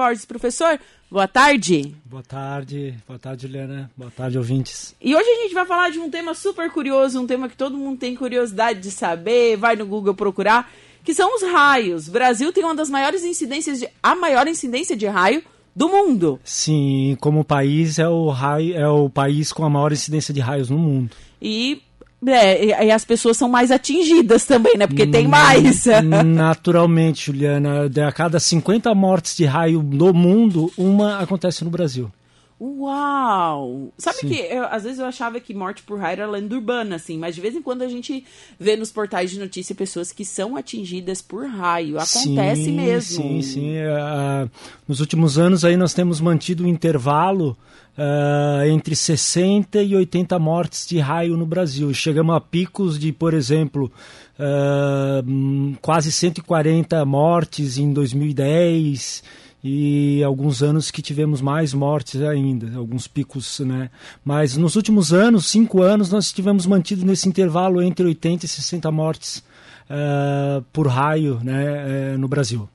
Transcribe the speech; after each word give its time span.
Borges. 0.00 0.24
Professor, 0.24 0.80
boa 1.10 1.28
tarde. 1.28 1.94
Boa 2.06 2.22
tarde, 2.22 2.94
boa 3.06 3.18
tarde, 3.18 3.42
Juliana. 3.42 3.90
Boa 3.94 4.10
tarde, 4.10 4.38
ouvintes. 4.38 4.96
E 4.98 5.14
hoje 5.14 5.28
a 5.28 5.42
gente 5.42 5.52
vai 5.52 5.66
falar 5.66 5.90
de 5.90 5.98
um 5.98 6.08
tema 6.08 6.32
super 6.32 6.70
curioso, 6.70 7.20
um 7.20 7.26
tema 7.26 7.50
que 7.50 7.56
todo 7.56 7.76
mundo 7.76 7.98
tem 7.98 8.16
curiosidade 8.16 8.80
de 8.80 8.90
saber, 8.90 9.58
vai 9.58 9.76
no 9.76 9.84
Google 9.84 10.14
procurar, 10.14 10.72
que 11.04 11.12
são 11.12 11.36
os 11.36 11.42
raios. 11.42 12.08
O 12.08 12.12
Brasil 12.12 12.50
tem 12.50 12.64
uma 12.64 12.74
das 12.74 12.88
maiores 12.88 13.22
incidências 13.24 13.78
de 13.78 13.90
a 14.02 14.14
maior 14.14 14.48
incidência 14.48 14.96
de 14.96 15.06
raio 15.06 15.44
do 15.76 15.86
mundo. 15.90 16.40
Sim, 16.42 17.14
como 17.20 17.44
país 17.44 17.98
é 17.98 18.08
o 18.08 18.30
raio, 18.30 18.74
é 18.74 18.88
o 18.88 19.10
país 19.10 19.52
com 19.52 19.66
a 19.66 19.68
maior 19.68 19.92
incidência 19.92 20.32
de 20.32 20.40
raios 20.40 20.70
no 20.70 20.78
mundo. 20.78 21.10
E 21.42 21.82
é, 22.26 22.86
e 22.86 22.90
as 22.90 23.04
pessoas 23.04 23.36
são 23.36 23.48
mais 23.48 23.70
atingidas 23.70 24.44
também, 24.44 24.76
né? 24.76 24.86
Porque 24.86 25.06
tem 25.06 25.26
mais. 25.26 25.84
Naturalmente, 26.26 27.26
Juliana. 27.26 27.90
A 28.06 28.12
cada 28.12 28.38
50 28.38 28.94
mortes 28.94 29.36
de 29.36 29.44
raio 29.44 29.82
no 29.82 30.12
mundo, 30.12 30.70
uma 30.76 31.18
acontece 31.18 31.64
no 31.64 31.70
Brasil. 31.70 32.10
Uau! 32.60 33.90
Sabe 33.96 34.18
Sim. 34.18 34.28
que 34.28 34.34
eu, 34.34 34.64
às 34.64 34.82
vezes 34.82 34.98
eu 34.98 35.06
achava 35.06 35.40
que 35.40 35.54
morte 35.54 35.82
por 35.82 35.98
raio 35.98 36.12
era 36.12 36.30
lenda 36.30 36.54
urbana, 36.54 36.96
assim, 36.96 37.16
mas 37.16 37.34
de 37.34 37.40
vez 37.40 37.56
em 37.56 37.62
quando 37.62 37.80
a 37.80 37.88
gente 37.88 38.22
vê 38.58 38.76
nos 38.76 38.92
portais 38.92 39.30
de 39.30 39.38
notícia 39.38 39.74
pessoas 39.74 40.12
que 40.12 40.26
são 40.26 40.56
atingidas 40.56 41.22
por 41.22 41.46
raio. 41.46 41.98
Acontece 41.98 42.64
sim, 42.64 42.72
mesmo. 42.72 43.22
Sim, 43.22 43.42
sim. 43.42 43.76
Uh, 43.78 44.50
nos 44.86 45.00
últimos 45.00 45.38
anos 45.38 45.64
aí 45.64 45.74
nós 45.74 45.94
temos 45.94 46.20
mantido 46.20 46.64
um 46.64 46.66
intervalo 46.66 47.56
uh, 47.96 48.66
entre 48.66 48.94
60 48.94 49.82
e 49.82 49.96
80 49.96 50.38
mortes 50.38 50.86
de 50.86 50.98
raio 50.98 51.38
no 51.38 51.46
Brasil. 51.46 51.94
Chegamos 51.94 52.36
a 52.36 52.42
picos 52.42 52.98
de, 52.98 53.10
por 53.10 53.32
exemplo, 53.32 53.90
uh, 54.38 55.76
quase 55.80 56.12
140 56.12 57.02
mortes 57.06 57.78
em 57.78 57.90
2010 57.90 59.40
e 59.62 60.22
alguns 60.24 60.62
anos 60.62 60.90
que 60.90 61.02
tivemos 61.02 61.40
mais 61.40 61.74
mortes 61.74 62.22
ainda, 62.22 62.76
alguns 62.76 63.06
picos, 63.06 63.60
né? 63.60 63.90
Mas 64.24 64.56
nos 64.56 64.74
últimos 64.74 65.12
anos, 65.12 65.46
cinco 65.46 65.82
anos, 65.82 66.10
nós 66.10 66.32
tivemos 66.32 66.66
mantido 66.66 67.04
nesse 67.04 67.28
intervalo 67.28 67.82
entre 67.82 68.04
80 68.06 68.46
e 68.46 68.48
60 68.48 68.90
mortes 68.90 69.44
uh, 69.90 70.62
por 70.72 70.86
raio 70.86 71.40
né, 71.42 72.14
uh, 72.14 72.18
no 72.18 72.26
Brasil. 72.28 72.68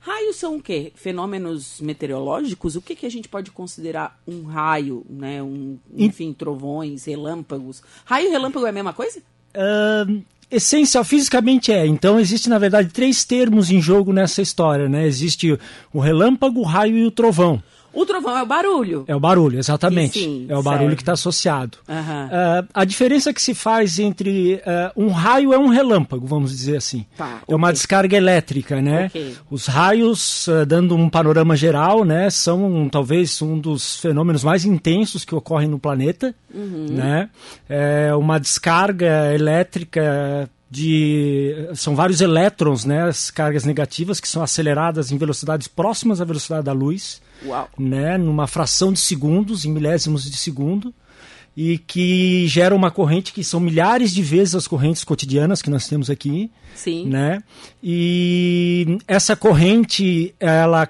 Raios 0.00 0.36
são 0.36 0.56
o 0.56 0.62
quê? 0.62 0.92
Fenômenos 0.96 1.80
meteorológicos? 1.80 2.74
O 2.74 2.82
que, 2.82 2.96
que 2.96 3.06
a 3.06 3.10
gente 3.10 3.28
pode 3.28 3.52
considerar 3.52 4.20
um 4.26 4.42
raio, 4.42 5.06
né? 5.08 5.40
Um, 5.40 5.78
enfim, 5.96 6.32
trovões, 6.32 7.04
relâmpagos. 7.04 7.82
Raio 8.04 8.26
e 8.26 8.30
relâmpago 8.30 8.66
é 8.66 8.70
a 8.70 8.72
mesma 8.72 8.92
coisa? 8.92 9.22
Uh, 9.54 10.20
essencial, 10.52 11.02
fisicamente 11.02 11.72
é. 11.72 11.86
Então, 11.86 12.20
existe, 12.20 12.48
na 12.48 12.58
verdade, 12.58 12.90
três 12.90 13.24
termos 13.24 13.70
em 13.70 13.80
jogo 13.80 14.12
nessa 14.12 14.42
história, 14.42 14.88
né? 14.88 15.06
Existe 15.06 15.58
o 15.92 15.98
relâmpago, 15.98 16.60
o 16.60 16.64
raio 16.64 16.98
e 16.98 17.04
o 17.04 17.10
trovão. 17.10 17.62
O 17.92 18.06
trovão 18.06 18.36
é 18.36 18.42
o 18.42 18.46
barulho. 18.46 19.04
É 19.06 19.14
o 19.14 19.20
barulho, 19.20 19.58
exatamente. 19.58 20.18
Sim, 20.18 20.46
é 20.48 20.56
o 20.56 20.62
barulho 20.62 20.96
que 20.96 21.02
está 21.02 21.12
associado. 21.12 21.78
Uhum. 21.88 21.94
Uh, 21.94 22.68
a 22.72 22.84
diferença 22.84 23.32
que 23.32 23.42
se 23.42 23.54
faz 23.54 23.98
entre 23.98 24.54
uh, 24.54 25.02
um 25.02 25.08
raio 25.10 25.52
é 25.52 25.58
um 25.58 25.68
relâmpago, 25.68 26.26
vamos 26.26 26.50
dizer 26.50 26.76
assim. 26.76 27.04
Tá, 27.16 27.28
é 27.28 27.42
okay. 27.44 27.54
uma 27.54 27.72
descarga 27.72 28.16
elétrica, 28.16 28.80
né? 28.80 29.06
Okay. 29.06 29.34
Os 29.50 29.66
raios, 29.66 30.46
uh, 30.48 30.64
dando 30.66 30.96
um 30.96 31.08
panorama 31.08 31.54
geral, 31.54 32.04
né, 32.04 32.30
são 32.30 32.88
talvez 32.90 33.40
um 33.42 33.58
dos 33.58 33.96
fenômenos 33.96 34.42
mais 34.42 34.64
intensos 34.64 35.24
que 35.24 35.34
ocorrem 35.34 35.68
no 35.68 35.78
planeta, 35.78 36.34
uhum. 36.52 36.86
né? 36.90 37.28
É 37.68 38.14
uma 38.14 38.38
descarga 38.38 39.34
elétrica 39.34 40.48
de 40.70 41.68
são 41.74 41.94
vários 41.94 42.22
elétrons, 42.22 42.86
né, 42.86 43.02
as 43.02 43.30
cargas 43.30 43.64
negativas 43.64 44.18
que 44.18 44.26
são 44.26 44.42
aceleradas 44.42 45.12
em 45.12 45.18
velocidades 45.18 45.68
próximas 45.68 46.18
à 46.18 46.24
velocidade 46.24 46.64
da 46.64 46.72
luz, 46.72 47.20
Uau. 47.44 47.68
né, 47.78 48.16
numa 48.16 48.46
fração 48.46 48.92
de 48.92 48.98
segundos, 48.98 49.64
em 49.64 49.72
milésimos 49.72 50.30
de 50.30 50.36
segundo, 50.36 50.94
e 51.56 51.78
que 51.78 52.46
gera 52.46 52.74
uma 52.74 52.90
corrente 52.90 53.32
que 53.32 53.44
são 53.44 53.60
milhares 53.60 54.12
de 54.12 54.22
vezes 54.22 54.54
as 54.54 54.66
correntes 54.66 55.04
cotidianas 55.04 55.60
que 55.60 55.70
nós 55.70 55.86
temos 55.86 56.08
aqui, 56.08 56.50
Sim. 56.74 57.06
né? 57.06 57.42
E 57.82 58.98
essa 59.06 59.36
corrente 59.36 60.34
ela 60.40 60.88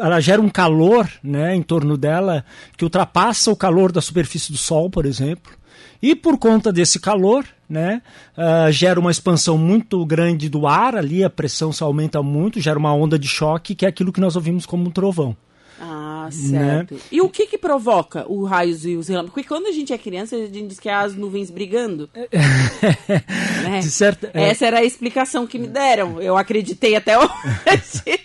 ela 0.00 0.20
gera 0.20 0.40
um 0.40 0.48
calor 0.48 1.08
né, 1.22 1.54
em 1.54 1.62
torno 1.62 1.96
dela 1.96 2.44
que 2.76 2.84
ultrapassa 2.84 3.50
o 3.50 3.56
calor 3.56 3.90
da 3.90 4.00
superfície 4.00 4.52
do 4.52 4.58
Sol, 4.58 4.90
por 4.90 5.06
exemplo. 5.06 5.52
E 6.00 6.14
por 6.14 6.38
conta 6.38 6.72
desse 6.72 6.98
calor, 6.98 7.44
né, 7.72 8.02
uh, 8.36 8.70
gera 8.70 9.00
uma 9.00 9.10
expansão 9.10 9.56
muito 9.56 10.04
grande 10.04 10.50
do 10.50 10.66
ar 10.66 10.94
ali, 10.94 11.24
a 11.24 11.30
pressão 11.30 11.72
se 11.72 11.82
aumenta 11.82 12.22
muito, 12.22 12.60
gera 12.60 12.78
uma 12.78 12.92
onda 12.92 13.18
de 13.18 13.26
choque, 13.26 13.74
que 13.74 13.86
é 13.86 13.88
aquilo 13.88 14.12
que 14.12 14.20
nós 14.20 14.36
ouvimos 14.36 14.66
como 14.66 14.86
um 14.86 14.90
trovão. 14.90 15.34
Ah, 15.80 16.28
certo. 16.30 16.94
Né? 16.94 17.00
E 17.10 17.20
o 17.22 17.30
que 17.30 17.46
que 17.46 17.56
provoca 17.56 18.30
os 18.30 18.48
raios 18.48 18.84
e 18.84 18.94
os 18.94 19.08
relâmpagos? 19.08 19.34
Porque 19.34 19.48
quando 19.48 19.66
a 19.66 19.72
gente 19.72 19.92
é 19.92 19.98
criança, 19.98 20.36
a 20.36 20.38
gente 20.38 20.68
diz 20.68 20.78
que 20.78 20.88
é 20.88 20.94
as 20.94 21.16
nuvens 21.16 21.50
brigando. 21.50 22.08
né? 23.64 23.82
certo, 23.82 24.28
é. 24.34 24.50
Essa 24.50 24.66
era 24.66 24.78
a 24.78 24.84
explicação 24.84 25.46
que 25.46 25.58
me 25.58 25.66
deram. 25.66 26.20
Eu 26.20 26.36
acreditei 26.36 26.94
até 26.94 27.16
hoje. 27.18 28.20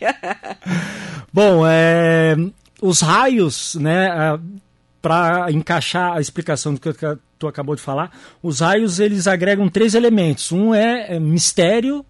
Bom, 1.34 1.66
é, 1.66 2.36
os 2.82 3.00
raios, 3.00 3.76
né, 3.76 4.38
para 5.02 5.52
encaixar 5.52 6.14
a 6.14 6.22
explicação 6.22 6.74
do 6.74 6.80
que 6.80 6.90
tu 7.38 7.48
acabou 7.48 7.76
de 7.76 7.82
falar, 7.82 8.12
os 8.42 8.60
raios 8.60 9.00
eles 9.00 9.28
agregam 9.28 9.70
três 9.70 9.94
elementos. 9.96 10.52
Um 10.52 10.74
é, 10.74 11.16
é 11.16 11.20
mistério, 11.20 12.06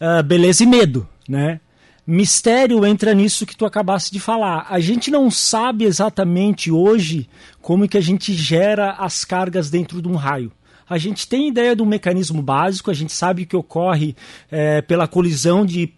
uh, 0.00 0.22
beleza 0.22 0.62
e 0.62 0.66
medo, 0.66 1.08
né? 1.28 1.60
Mistério 2.04 2.84
entra 2.84 3.14
nisso 3.14 3.46
que 3.46 3.56
tu 3.56 3.64
acabaste 3.64 4.12
de 4.12 4.18
falar. 4.18 4.66
A 4.68 4.80
gente 4.80 5.08
não 5.10 5.30
sabe 5.30 5.84
exatamente 5.84 6.70
hoje 6.70 7.28
como 7.60 7.88
que 7.88 7.96
a 7.96 8.00
gente 8.00 8.34
gera 8.34 8.92
as 8.98 9.24
cargas 9.24 9.70
dentro 9.70 10.02
de 10.02 10.08
um 10.08 10.16
raio. 10.16 10.50
A 10.88 10.98
gente 10.98 11.28
tem 11.28 11.48
ideia 11.48 11.76
de 11.76 11.82
um 11.82 11.86
mecanismo 11.86 12.42
básico, 12.42 12.90
a 12.90 12.94
gente 12.94 13.12
sabe 13.12 13.46
que 13.46 13.56
ocorre 13.56 14.16
é, 14.50 14.82
pela 14.82 15.06
colisão 15.06 15.64
de 15.64 15.94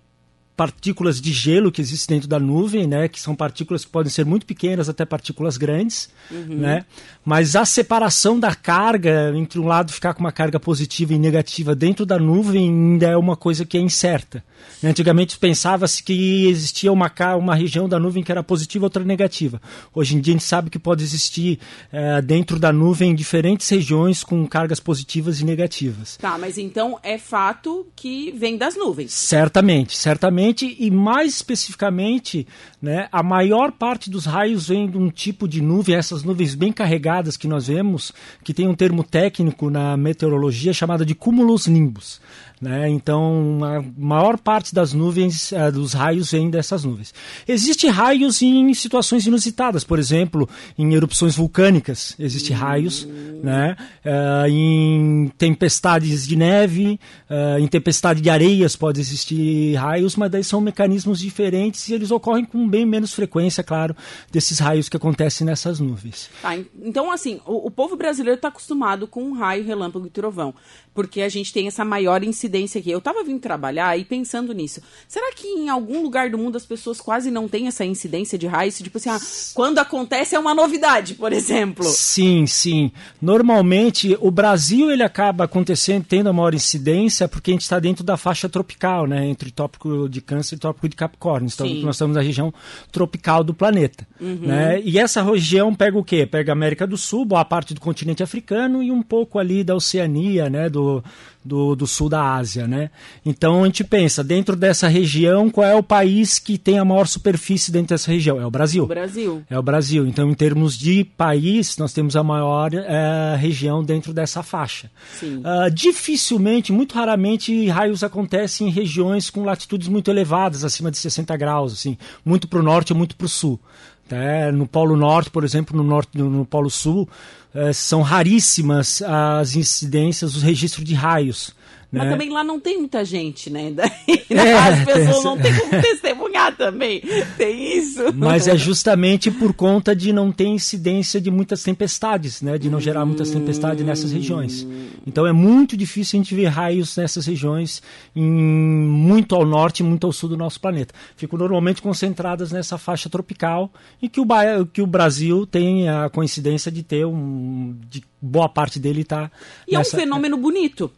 partículas 0.56 1.20
de 1.20 1.32
gelo 1.32 1.72
que 1.72 1.80
existem 1.80 2.16
dentro 2.16 2.28
da 2.28 2.38
nuvem, 2.38 2.86
né, 2.86 3.08
que 3.08 3.20
são 3.20 3.34
partículas 3.34 3.84
que 3.84 3.90
podem 3.90 4.10
ser 4.10 4.24
muito 4.24 4.46
pequenas 4.46 4.88
até 4.88 5.04
partículas 5.04 5.56
grandes, 5.56 6.08
uhum. 6.30 6.58
né? 6.58 6.84
Mas 7.24 7.56
a 7.56 7.64
separação 7.64 8.38
da 8.38 8.54
carga 8.54 9.32
entre 9.34 9.58
um 9.58 9.66
lado 9.66 9.92
ficar 9.92 10.14
com 10.14 10.20
uma 10.20 10.32
carga 10.32 10.60
positiva 10.60 11.14
e 11.14 11.18
negativa 11.18 11.74
dentro 11.74 12.06
da 12.06 12.18
nuvem 12.18 12.68
ainda 12.68 13.06
é 13.06 13.16
uma 13.16 13.36
coisa 13.36 13.64
que 13.64 13.76
é 13.76 13.80
incerta. 13.80 14.44
Antigamente 14.82 15.38
pensava-se 15.38 16.02
que 16.02 16.46
existia 16.46 16.92
uma 16.92 17.10
uma 17.38 17.54
região 17.54 17.88
da 17.88 17.98
nuvem 17.98 18.22
que 18.22 18.30
era 18.30 18.42
positiva, 18.42 18.86
outra 18.86 19.04
negativa. 19.04 19.60
Hoje 19.94 20.16
em 20.16 20.20
dia 20.20 20.34
a 20.34 20.36
gente 20.36 20.44
sabe 20.44 20.70
que 20.70 20.78
pode 20.78 21.02
existir 21.02 21.58
é, 21.92 22.20
dentro 22.20 22.58
da 22.58 22.72
nuvem 22.72 23.14
diferentes 23.14 23.68
regiões 23.68 24.22
com 24.22 24.46
cargas 24.46 24.80
positivas 24.80 25.40
e 25.40 25.44
negativas. 25.44 26.16
Tá, 26.16 26.36
mas 26.38 26.58
então 26.58 26.98
é 27.02 27.18
fato 27.18 27.86
que 27.96 28.32
vem 28.32 28.56
das 28.56 28.76
nuvens. 28.76 29.12
Certamente, 29.12 29.96
certamente 29.96 30.43
e 30.78 30.90
mais 30.90 31.34
especificamente, 31.34 32.46
né, 32.80 33.08
a 33.10 33.22
maior 33.22 33.72
parte 33.72 34.10
dos 34.10 34.26
raios 34.26 34.68
vem 34.68 34.88
de 34.88 34.98
um 34.98 35.10
tipo 35.10 35.48
de 35.48 35.62
nuvem, 35.62 35.94
essas 35.94 36.22
nuvens 36.22 36.54
bem 36.54 36.72
carregadas 36.72 37.36
que 37.36 37.48
nós 37.48 37.68
vemos, 37.68 38.12
que 38.42 38.52
tem 38.52 38.68
um 38.68 38.74
termo 38.74 39.02
técnico 39.02 39.70
na 39.70 39.96
meteorologia 39.96 40.72
chamado 40.72 41.06
de 41.06 41.14
cúmulos 41.14 41.66
nimbus. 41.66 42.20
Né? 42.64 42.88
Então, 42.88 43.60
a 43.62 43.84
maior 43.94 44.38
parte 44.38 44.74
das 44.74 44.94
nuvens, 44.94 45.52
uh, 45.52 45.70
dos 45.70 45.92
raios, 45.92 46.30
vem 46.30 46.48
dessas 46.48 46.82
nuvens. 46.82 47.12
Existem 47.46 47.90
raios 47.90 48.40
em 48.40 48.72
situações 48.72 49.26
inusitadas, 49.26 49.84
por 49.84 49.98
exemplo, 49.98 50.48
em 50.78 50.94
erupções 50.94 51.36
vulcânicas, 51.36 52.16
existem 52.18 52.56
raios, 52.56 53.06
né? 53.42 53.76
Uh, 54.02 54.48
em 54.48 55.32
tempestades 55.36 56.26
de 56.26 56.36
neve, 56.36 56.98
uh, 57.28 57.58
em 57.58 57.66
tempestade 57.66 58.22
de 58.22 58.30
areias 58.30 58.74
pode 58.74 58.98
existir 58.98 59.74
raios, 59.74 60.16
mas 60.16 60.30
daí 60.30 60.42
são 60.42 60.58
mecanismos 60.58 61.18
diferentes 61.18 61.86
e 61.88 61.92
eles 61.92 62.10
ocorrem 62.10 62.46
com 62.46 62.66
bem 62.66 62.86
menos 62.86 63.12
frequência, 63.12 63.62
claro, 63.62 63.94
desses 64.32 64.58
raios 64.58 64.88
que 64.88 64.96
acontecem 64.96 65.46
nessas 65.46 65.80
nuvens. 65.80 66.30
Tá, 66.40 66.56
então, 66.82 67.12
assim, 67.12 67.42
o, 67.44 67.66
o 67.66 67.70
povo 67.70 67.94
brasileiro 67.94 68.36
está 68.36 68.48
acostumado 68.48 69.06
com 69.06 69.34
raio, 69.34 69.62
relâmpago 69.62 70.06
e 70.06 70.10
trovão, 70.10 70.54
porque 70.94 71.20
a 71.20 71.28
gente 71.28 71.52
tem 71.52 71.66
essa 71.66 71.84
maior 71.84 72.24
incidência 72.24 72.53
coincidência 72.54 72.78
aqui. 72.78 72.90
Eu 72.90 73.00
tava 73.00 73.24
vindo 73.24 73.40
trabalhar 73.40 73.98
e 73.98 74.04
pensando 74.04 74.52
nisso. 74.52 74.80
Será 75.08 75.32
que 75.34 75.46
em 75.46 75.68
algum 75.68 76.02
lugar 76.02 76.30
do 76.30 76.38
mundo 76.38 76.56
as 76.56 76.64
pessoas 76.64 77.00
quase 77.00 77.30
não 77.30 77.48
têm 77.48 77.66
essa 77.66 77.84
incidência 77.84 78.38
de 78.38 78.46
raios? 78.46 78.78
Tipo 78.78 78.98
assim, 78.98 79.10
ah, 79.10 79.18
quando 79.54 79.78
acontece 79.78 80.36
é 80.36 80.38
uma 80.38 80.54
novidade, 80.54 81.14
por 81.14 81.32
exemplo. 81.32 81.84
Sim, 81.84 82.46
sim. 82.46 82.92
Normalmente 83.20 84.16
o 84.20 84.30
Brasil 84.30 84.90
ele 84.90 85.02
acaba 85.02 85.44
acontecendo, 85.44 86.04
tendo 86.08 86.28
a 86.28 86.32
maior 86.32 86.54
incidência, 86.54 87.28
porque 87.28 87.50
a 87.50 87.54
gente 87.54 87.62
está 87.62 87.78
dentro 87.78 88.04
da 88.04 88.16
faixa 88.16 88.48
tropical, 88.48 89.06
né? 89.06 89.26
Entre 89.26 89.50
tópico 89.50 90.08
de 90.08 90.20
câncer 90.20 90.56
e 90.56 90.58
tópico 90.58 90.88
de 90.88 90.96
Capricórnio. 90.96 91.50
Então 91.52 91.66
sim. 91.66 91.82
nós 91.82 91.96
estamos 91.96 92.16
na 92.16 92.22
região 92.22 92.52
tropical 92.92 93.42
do 93.42 93.52
planeta. 93.52 94.06
Uhum. 94.20 94.38
Né? 94.42 94.80
E 94.82 94.98
essa 94.98 95.22
região 95.22 95.74
pega 95.74 95.98
o 95.98 96.04
quê? 96.04 96.26
Pega 96.26 96.52
a 96.52 96.54
América 96.54 96.86
do 96.86 96.96
Sul, 96.96 97.24
boa 97.24 97.44
parte 97.44 97.74
do 97.74 97.80
continente 97.80 98.22
africano 98.22 98.82
e 98.82 98.90
um 98.90 99.02
pouco 99.02 99.38
ali 99.38 99.64
da 99.64 99.74
Oceania, 99.74 100.48
né? 100.48 100.68
Do, 100.68 101.02
do, 101.44 101.74
do 101.74 101.86
sul 101.86 102.08
da 102.08 102.34
Ásia, 102.34 102.66
né? 102.66 102.90
Então 103.24 103.62
a 103.62 103.66
gente 103.66 103.84
pensa, 103.84 104.24
dentro 104.24 104.56
dessa 104.56 104.88
região, 104.88 105.50
qual 105.50 105.66
é 105.66 105.74
o 105.74 105.82
país 105.82 106.38
que 106.38 106.56
tem 106.56 106.78
a 106.78 106.84
maior 106.84 107.06
superfície 107.06 107.70
dentro 107.70 107.88
dessa 107.88 108.10
região? 108.10 108.40
É 108.40 108.46
o 108.46 108.50
Brasil. 108.50 108.84
O 108.84 108.86
Brasil. 108.86 109.42
É 109.50 109.58
o 109.58 109.62
Brasil. 109.62 110.06
Então, 110.06 110.30
em 110.30 110.34
termos 110.34 110.76
de 110.76 111.04
país, 111.04 111.76
nós 111.76 111.92
temos 111.92 112.16
a 112.16 112.22
maior 112.22 112.72
é, 112.72 113.36
região 113.36 113.84
dentro 113.84 114.12
dessa 114.14 114.42
faixa. 114.42 114.90
Sim. 115.18 115.38
Uh, 115.38 115.70
dificilmente, 115.70 116.72
muito 116.72 116.94
raramente, 116.94 117.68
raios 117.68 118.02
acontecem 118.02 118.68
em 118.68 118.70
regiões 118.70 119.28
com 119.28 119.44
latitudes 119.44 119.88
muito 119.88 120.10
elevadas, 120.10 120.64
acima 120.64 120.90
de 120.90 120.98
60 120.98 121.36
graus, 121.36 121.72
assim, 121.72 121.98
muito 122.24 122.48
para 122.48 122.58
o 122.58 122.62
norte 122.62 122.92
ou 122.92 122.98
muito 122.98 123.16
para 123.16 123.26
o 123.26 123.28
sul. 123.28 123.60
É, 124.10 124.52
no 124.52 124.66
Polo 124.66 124.96
Norte, 124.96 125.30
por 125.30 125.44
exemplo, 125.44 125.76
no, 125.76 125.82
norte, 125.82 126.16
no, 126.18 126.28
no 126.28 126.44
Polo 126.44 126.68
Sul, 126.70 127.08
é, 127.54 127.72
são 127.72 128.02
raríssimas 128.02 129.00
as 129.02 129.56
incidências, 129.56 130.36
os 130.36 130.42
registros 130.42 130.84
de 130.84 130.94
raios. 130.94 131.54
Mas 131.98 132.06
né? 132.06 132.10
também 132.10 132.30
lá 132.30 132.42
não 132.42 132.58
tem 132.58 132.78
muita 132.78 133.04
gente, 133.04 133.48
né? 133.48 133.70
Daí, 133.70 133.90
é, 134.30 134.52
as 134.52 134.84
pessoas 134.84 135.24
não 135.24 135.38
têm 135.38 135.56
como 135.56 135.70
testemunhar 135.80 136.56
também. 136.56 137.00
Tem 137.38 137.78
isso. 137.78 138.12
Mas 138.14 138.48
é 138.48 138.56
justamente 138.56 139.30
por 139.30 139.54
conta 139.54 139.94
de 139.94 140.12
não 140.12 140.32
ter 140.32 140.46
incidência 140.46 141.20
de 141.20 141.30
muitas 141.30 141.62
tempestades, 141.62 142.42
né? 142.42 142.58
De 142.58 142.68
não 142.68 142.80
gerar 142.80 143.06
muitas 143.06 143.30
tempestades 143.30 143.84
nessas 143.84 144.10
regiões. 144.10 144.66
Então 145.06 145.26
é 145.26 145.32
muito 145.32 145.76
difícil 145.76 146.18
a 146.18 146.22
gente 146.22 146.34
ver 146.34 146.46
raios 146.46 146.96
nessas 146.96 147.26
regiões, 147.26 147.82
em, 148.14 148.24
muito 148.24 149.34
ao 149.34 149.46
norte 149.46 149.80
e 149.80 149.82
muito 149.82 150.06
ao 150.06 150.12
sul 150.12 150.28
do 150.28 150.36
nosso 150.36 150.60
planeta. 150.60 150.92
Ficam 151.16 151.38
normalmente 151.38 151.80
concentradas 151.80 152.50
nessa 152.50 152.76
faixa 152.76 153.08
tropical, 153.08 153.70
em 154.02 154.08
que 154.08 154.20
o, 154.20 154.26
que 154.72 154.82
o 154.82 154.86
Brasil 154.86 155.46
tem 155.46 155.88
a 155.88 156.10
coincidência 156.10 156.72
de 156.72 156.82
ter 156.82 157.06
um. 157.06 157.76
De 157.88 158.02
boa 158.20 158.48
parte 158.48 158.80
dele 158.80 159.02
está. 159.02 159.30
E 159.68 159.76
nessa... 159.76 159.96
é 159.96 159.98
um 159.98 160.00
fenômeno 160.00 160.36
bonito. 160.36 160.90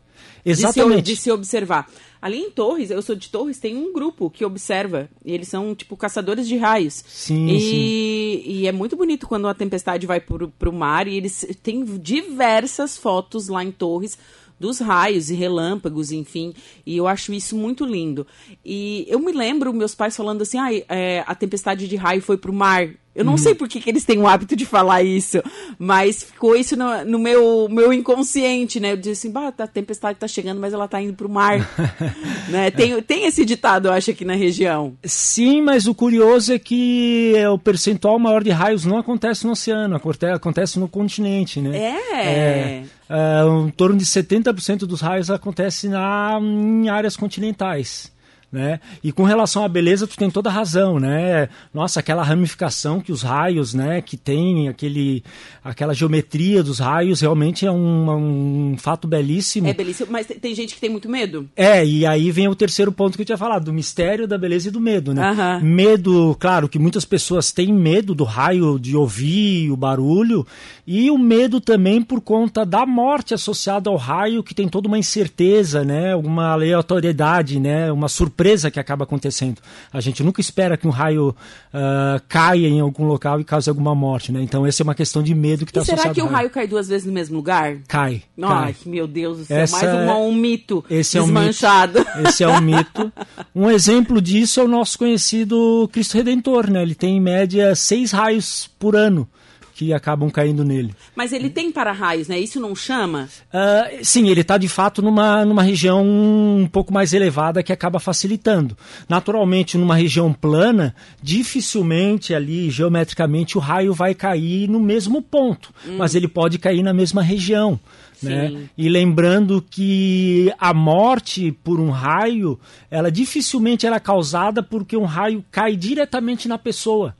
Exatamente. 0.44 1.02
De 1.02 1.10
se, 1.10 1.14
de 1.14 1.20
se, 1.22 1.30
observar. 1.30 1.90
Ali 2.20 2.38
em 2.38 2.50
Torres, 2.50 2.90
eu 2.90 3.00
sou 3.02 3.14
de 3.14 3.28
Torres, 3.28 3.58
tem 3.58 3.76
um 3.76 3.92
grupo 3.92 4.30
que 4.30 4.44
observa. 4.44 5.08
E 5.24 5.32
eles 5.32 5.48
são, 5.48 5.74
tipo, 5.74 5.96
caçadores 5.96 6.48
de 6.48 6.56
raios. 6.56 7.04
Sim, 7.06 7.46
e, 7.48 7.60
sim. 7.60 8.50
E 8.50 8.66
é 8.66 8.72
muito 8.72 8.96
bonito 8.96 9.26
quando 9.28 9.46
a 9.48 9.54
tempestade 9.54 10.06
vai 10.06 10.20
pro, 10.20 10.48
pro 10.48 10.72
mar. 10.72 11.06
E 11.06 11.16
eles 11.16 11.46
têm 11.62 11.84
diversas 11.84 12.96
fotos 12.96 13.48
lá 13.48 13.62
em 13.62 13.70
Torres 13.70 14.18
dos 14.58 14.78
raios 14.78 15.30
e 15.30 15.34
relâmpagos, 15.34 16.10
enfim. 16.12 16.54
E 16.84 16.96
eu 16.96 17.06
acho 17.06 17.32
isso 17.32 17.56
muito 17.56 17.84
lindo. 17.84 18.26
E 18.64 19.06
eu 19.08 19.18
me 19.18 19.32
lembro 19.32 19.72
meus 19.72 19.94
pais 19.94 20.16
falando 20.16 20.42
assim: 20.42 20.58
ah, 20.58 20.68
é, 20.88 21.24
a 21.26 21.34
tempestade 21.34 21.86
de 21.86 21.96
raio 21.96 22.22
foi 22.22 22.36
pro 22.36 22.52
mar. 22.52 22.88
Eu 23.16 23.24
não 23.24 23.32
uhum. 23.32 23.38
sei 23.38 23.54
por 23.54 23.66
que, 23.66 23.80
que, 23.80 23.88
eles 23.88 24.04
têm 24.04 24.18
o 24.18 24.26
hábito 24.26 24.54
de 24.54 24.66
falar 24.66 25.02
isso, 25.02 25.42
mas 25.78 26.22
ficou 26.22 26.54
isso 26.54 26.76
no, 26.76 27.04
no 27.04 27.18
meu, 27.18 27.66
meu 27.70 27.90
inconsciente, 27.92 28.78
né? 28.78 28.92
Eu 28.92 28.96
disse 28.98 29.26
assim, 29.26 29.30
bah, 29.30 29.52
a 29.58 29.66
tempestade 29.66 30.18
tá 30.18 30.28
chegando, 30.28 30.60
mas 30.60 30.74
ela 30.74 30.86
tá 30.86 31.00
indo 31.00 31.14
pro 31.14 31.28
mar. 31.28 31.66
né? 32.50 32.70
tem, 32.70 33.00
tem 33.02 33.24
esse 33.26 33.44
ditado, 33.44 33.88
eu 33.88 33.92
acho, 33.92 34.10
aqui 34.10 34.24
na 34.24 34.34
região. 34.34 34.92
Sim, 35.02 35.62
mas 35.62 35.86
o 35.86 35.94
curioso 35.94 36.52
é 36.52 36.58
que 36.58 37.32
o 37.50 37.58
percentual 37.58 38.18
maior 38.18 38.44
de 38.44 38.50
raios 38.50 38.84
não 38.84 38.98
acontece 38.98 39.46
no 39.46 39.52
oceano, 39.52 39.98
acontece 40.34 40.78
no 40.78 40.86
continente, 40.86 41.60
né? 41.60 41.76
É. 41.76 42.02
é 42.12 42.82
uh, 43.10 43.66
em 43.66 43.70
torno 43.70 43.96
de 43.96 44.04
70% 44.04 44.80
dos 44.80 45.00
raios 45.00 45.30
acontece 45.30 45.88
na, 45.88 46.38
em 46.40 46.88
áreas 46.88 47.16
continentais. 47.16 48.14
Né? 48.50 48.78
E 49.02 49.10
com 49.10 49.24
relação 49.24 49.64
à 49.64 49.68
beleza, 49.68 50.06
tu 50.06 50.16
tem 50.16 50.30
toda 50.30 50.48
razão, 50.48 51.00
né? 51.00 51.48
Nossa, 51.74 51.98
aquela 51.98 52.22
ramificação 52.22 53.00
que 53.00 53.10
os 53.10 53.20
raios, 53.22 53.74
né, 53.74 54.00
que 54.00 54.16
tem 54.16 54.68
aquele, 54.68 55.22
aquela 55.64 55.92
geometria 55.92 56.62
dos 56.62 56.78
raios, 56.78 57.20
realmente 57.20 57.66
é 57.66 57.70
um, 57.72 58.72
um 58.72 58.78
fato 58.78 59.08
belíssimo. 59.08 59.66
É 59.66 59.74
belíssimo, 59.74 60.12
mas 60.12 60.26
tem 60.26 60.54
gente 60.54 60.74
que 60.74 60.80
tem 60.80 60.88
muito 60.88 61.08
medo. 61.08 61.48
É, 61.56 61.84
e 61.84 62.06
aí 62.06 62.30
vem 62.30 62.46
o 62.46 62.54
terceiro 62.54 62.92
ponto 62.92 63.16
que 63.16 63.22
eu 63.22 63.26
tinha 63.26 63.36
falado, 63.36 63.64
do 63.64 63.72
mistério, 63.72 64.28
da 64.28 64.38
beleza 64.38 64.68
e 64.68 64.70
do 64.70 64.80
medo, 64.80 65.12
né? 65.12 65.22
Medo, 65.60 66.36
claro, 66.38 66.68
que 66.68 66.78
muitas 66.78 67.04
pessoas 67.04 67.50
têm 67.50 67.72
medo 67.72 68.14
do 68.14 68.24
raio, 68.24 68.78
de 68.78 68.96
ouvir 68.96 69.72
o 69.72 69.76
barulho, 69.76 70.46
e 70.86 71.10
o 71.10 71.18
medo 71.18 71.60
também 71.60 72.00
por 72.00 72.20
conta 72.20 72.64
da 72.64 72.86
morte 72.86 73.34
associada 73.34 73.90
ao 73.90 73.96
raio, 73.96 74.42
que 74.42 74.54
tem 74.54 74.68
toda 74.68 74.86
uma 74.86 74.98
incerteza, 74.98 75.84
né? 75.84 76.14
Uma 76.14 76.52
aleatoriedade, 76.52 77.58
né? 77.58 77.90
Uma 77.90 78.08
surpresa 78.08 78.35
surpresa 78.36 78.70
que 78.70 78.78
acaba 78.78 79.04
acontecendo. 79.04 79.60
A 79.90 80.00
gente 80.00 80.22
nunca 80.22 80.40
espera 80.40 80.76
que 80.76 80.86
um 80.86 80.90
raio 80.90 81.30
uh, 81.72 82.20
caia 82.28 82.68
em 82.68 82.80
algum 82.80 83.04
local 83.04 83.40
e 83.40 83.44
cause 83.44 83.68
alguma 83.70 83.94
morte, 83.94 84.30
né? 84.30 84.42
Então 84.42 84.66
essa 84.66 84.82
é 84.82 84.84
uma 84.84 84.94
questão 84.94 85.22
de 85.22 85.34
medo 85.34 85.64
que 85.64 85.70
está 85.70 85.80
associado. 85.80 86.02
Será 86.02 86.14
que 86.14 86.22
o 86.22 86.26
raio 86.26 86.50
cai 86.50 86.66
duas 86.66 86.86
vezes 86.86 87.06
no 87.06 87.12
mesmo 87.12 87.36
lugar? 87.36 87.78
Cai. 87.88 88.22
Ai, 88.42 88.74
cai. 88.74 88.76
meu 88.84 89.06
Deus 89.06 89.38
do 89.38 89.44
céu, 89.46 89.56
essa 89.56 89.86
mais 89.86 90.10
um, 90.10 90.28
um 90.28 90.34
mito 90.34 90.84
esse 90.90 91.18
desmanchado. 91.18 91.98
É 91.98 92.02
um 92.02 92.04
mito. 92.04 92.26
Esse 92.28 92.44
é 92.44 92.48
um 92.48 92.60
mito. 92.60 93.12
Um 93.54 93.70
exemplo 93.70 94.20
disso 94.20 94.60
é 94.60 94.64
o 94.64 94.68
nosso 94.68 94.98
conhecido 94.98 95.88
Cristo 95.92 96.14
Redentor, 96.16 96.70
né? 96.70 96.82
Ele 96.82 96.94
tem 96.94 97.16
em 97.16 97.20
média 97.20 97.74
seis 97.74 98.10
raios 98.12 98.68
por 98.78 98.94
ano 98.94 99.26
que 99.76 99.92
acabam 99.92 100.30
caindo 100.30 100.64
nele. 100.64 100.94
Mas 101.14 101.34
ele 101.34 101.50
tem 101.50 101.70
para-raios, 101.70 102.28
né? 102.28 102.40
Isso 102.40 102.58
não 102.58 102.74
chama? 102.74 103.28
Uh, 103.52 104.02
sim, 104.02 104.30
ele 104.30 104.40
está 104.40 104.56
de 104.56 104.68
fato 104.68 105.02
numa, 105.02 105.44
numa 105.44 105.62
região 105.62 106.02
um 106.02 106.66
pouco 106.66 106.94
mais 106.94 107.12
elevada 107.12 107.62
que 107.62 107.74
acaba 107.74 108.00
facilitando. 108.00 108.74
Naturalmente, 109.06 109.76
numa 109.76 109.94
região 109.94 110.32
plana, 110.32 110.94
dificilmente 111.22 112.34
ali, 112.34 112.70
geometricamente, 112.70 113.58
o 113.58 113.60
raio 113.60 113.92
vai 113.92 114.14
cair 114.14 114.66
no 114.66 114.80
mesmo 114.80 115.20
ponto, 115.20 115.74
hum. 115.86 115.98
mas 115.98 116.14
ele 116.14 116.26
pode 116.26 116.58
cair 116.58 116.82
na 116.82 116.94
mesma 116.94 117.22
região. 117.22 117.78
Né? 118.22 118.68
E 118.78 118.88
lembrando 118.88 119.60
que 119.60 120.50
a 120.58 120.72
morte 120.72 121.52
por 121.52 121.78
um 121.78 121.90
raio, 121.90 122.58
ela 122.90 123.12
dificilmente 123.12 123.86
era 123.86 124.00
causada 124.00 124.62
porque 124.62 124.96
um 124.96 125.04
raio 125.04 125.44
cai 125.50 125.76
diretamente 125.76 126.48
na 126.48 126.56
pessoa 126.56 127.14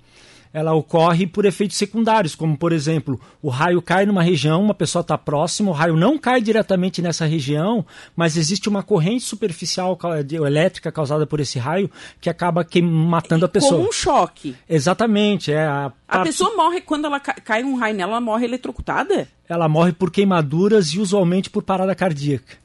ela 0.56 0.72
ocorre 0.72 1.26
por 1.26 1.44
efeitos 1.44 1.76
secundários, 1.76 2.34
como 2.34 2.56
por 2.56 2.72
exemplo, 2.72 3.20
o 3.42 3.50
raio 3.50 3.82
cai 3.82 4.06
numa 4.06 4.22
região, 4.22 4.62
uma 4.62 4.72
pessoa 4.72 5.02
está 5.02 5.18
próxima, 5.18 5.70
o 5.70 5.74
raio 5.74 5.94
não 5.98 6.16
cai 6.16 6.40
diretamente 6.40 7.02
nessa 7.02 7.26
região, 7.26 7.84
mas 8.16 8.38
existe 8.38 8.66
uma 8.66 8.82
corrente 8.82 9.24
superficial 9.24 9.98
elétrica 10.46 10.90
causada 10.90 11.26
por 11.26 11.40
esse 11.40 11.58
raio 11.58 11.90
que 12.22 12.30
acaba 12.30 12.64
que, 12.64 12.80
matando 12.80 13.44
a 13.44 13.50
pessoa. 13.50 13.76
Como 13.76 13.90
um 13.90 13.92
choque. 13.92 14.56
Exatamente. 14.66 15.52
É 15.52 15.66
a, 15.66 15.92
a 16.08 16.20
pessoa 16.20 16.56
morre 16.56 16.80
quando 16.80 17.04
ela 17.04 17.20
cai 17.20 17.62
um 17.62 17.76
raio 17.76 17.94
nela, 17.94 18.12
ela 18.12 18.20
morre 18.22 18.46
eletrocutada? 18.46 19.28
Ela 19.46 19.68
morre 19.68 19.92
por 19.92 20.10
queimaduras 20.10 20.88
e 20.94 20.98
usualmente 20.98 21.50
por 21.50 21.64
parada 21.64 21.94
cardíaca 21.94 22.64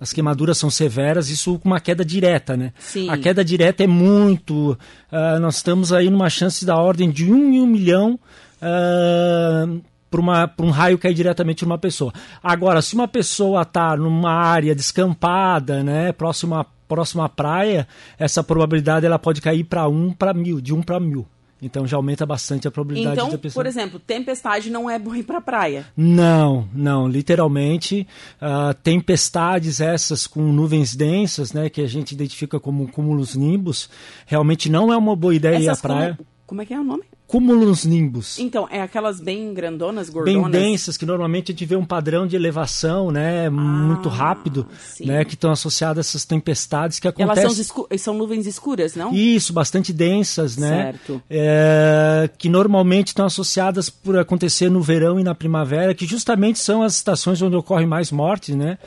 as 0.00 0.12
queimaduras 0.12 0.58
são 0.58 0.70
severas, 0.70 1.30
isso 1.30 1.58
com 1.58 1.68
uma 1.68 1.80
queda 1.80 2.04
direta, 2.04 2.56
né? 2.56 2.72
Sim. 2.78 3.08
A 3.08 3.16
queda 3.16 3.44
direta 3.44 3.84
é 3.84 3.86
muito. 3.86 4.72
Uh, 5.10 5.40
nós 5.40 5.56
estamos 5.56 5.92
aí 5.92 6.10
numa 6.10 6.28
chance 6.28 6.64
da 6.64 6.76
ordem 6.76 7.10
de 7.10 7.30
um 7.30 7.52
em 7.52 7.60
um 7.60 7.66
milhão 7.66 8.18
uh, 8.60 9.80
para 10.10 10.64
um 10.64 10.70
raio 10.70 10.98
cair 10.98 11.14
diretamente 11.14 11.64
numa 11.64 11.78
pessoa. 11.78 12.12
Agora, 12.42 12.82
se 12.82 12.94
uma 12.94 13.08
pessoa 13.08 13.62
está 13.62 13.96
numa 13.96 14.32
área 14.32 14.74
descampada, 14.74 15.82
né, 15.82 16.12
próxima, 16.12 16.66
próxima 16.86 17.24
à 17.24 17.28
praia, 17.28 17.88
essa 18.18 18.42
probabilidade 18.44 19.06
ela 19.06 19.18
pode 19.18 19.40
cair 19.40 19.64
para 19.64 19.88
um 19.88 20.12
para 20.12 20.34
mil, 20.34 20.60
de 20.60 20.74
um 20.74 20.82
para 20.82 21.00
mil. 21.00 21.26
Então 21.60 21.86
já 21.86 21.96
aumenta 21.96 22.26
bastante 22.26 22.68
a 22.68 22.70
probabilidade 22.70 23.16
então, 23.16 23.30
da 23.30 23.38
pessoa. 23.38 23.64
por 23.64 23.68
exemplo, 23.68 23.98
tempestade 23.98 24.70
não 24.70 24.90
é 24.90 24.98
bom 24.98 25.14
ir 25.14 25.22
para 25.22 25.40
praia? 25.40 25.86
Não, 25.96 26.68
não. 26.74 27.08
Literalmente, 27.08 28.06
uh, 28.42 28.74
tempestades 28.74 29.80
essas 29.80 30.26
com 30.26 30.42
nuvens 30.52 30.94
densas, 30.94 31.52
né, 31.52 31.70
que 31.70 31.80
a 31.80 31.86
gente 31.86 32.12
identifica 32.12 32.60
como 32.60 32.86
cúmulos 32.88 33.34
nimbus, 33.34 33.88
realmente 34.26 34.68
não 34.68 34.92
é 34.92 34.96
uma 34.96 35.16
boa 35.16 35.34
ideia 35.34 35.56
essas 35.56 35.66
ir 35.66 35.70
à 35.70 35.76
praia. 35.76 36.14
Como, 36.16 36.28
como 36.46 36.62
é 36.62 36.66
que 36.66 36.74
é 36.74 36.80
o 36.80 36.84
nome? 36.84 37.04
Cúmulos 37.26 37.84
nimbus. 37.84 38.38
Então, 38.38 38.68
é 38.70 38.80
aquelas 38.80 39.20
bem 39.20 39.52
grandonas, 39.52 40.08
gordonas? 40.08 40.50
Bem 40.50 40.70
densas, 40.70 40.96
que 40.96 41.04
normalmente 41.04 41.50
a 41.50 41.52
gente 41.52 41.64
vê 41.64 41.74
um 41.74 41.84
padrão 41.84 42.26
de 42.26 42.36
elevação, 42.36 43.10
né, 43.10 43.46
ah, 43.46 43.50
muito 43.50 44.08
rápido, 44.08 44.66
sim. 44.78 45.06
né, 45.06 45.24
que 45.24 45.34
estão 45.34 45.50
associadas 45.50 45.98
a 45.98 46.08
essas 46.08 46.24
tempestades 46.24 47.00
que 47.00 47.08
acontecem. 47.08 47.44
Elas 47.44 47.56
são, 47.56 47.86
são 47.98 48.14
nuvens 48.14 48.46
escuras, 48.46 48.94
não? 48.94 49.12
Isso, 49.12 49.52
bastante 49.52 49.92
densas, 49.92 50.56
né? 50.56 50.92
Certo. 50.92 51.22
É, 51.28 52.30
que 52.38 52.48
normalmente 52.48 53.08
estão 53.08 53.26
associadas 53.26 53.90
por 53.90 54.16
acontecer 54.16 54.70
no 54.70 54.80
verão 54.80 55.18
e 55.18 55.24
na 55.24 55.34
primavera, 55.34 55.94
que 55.94 56.06
justamente 56.06 56.60
são 56.60 56.82
as 56.82 56.94
estações 56.94 57.42
onde 57.42 57.56
ocorrem 57.56 57.86
mais 57.86 58.12
mortes, 58.12 58.54
né? 58.54 58.78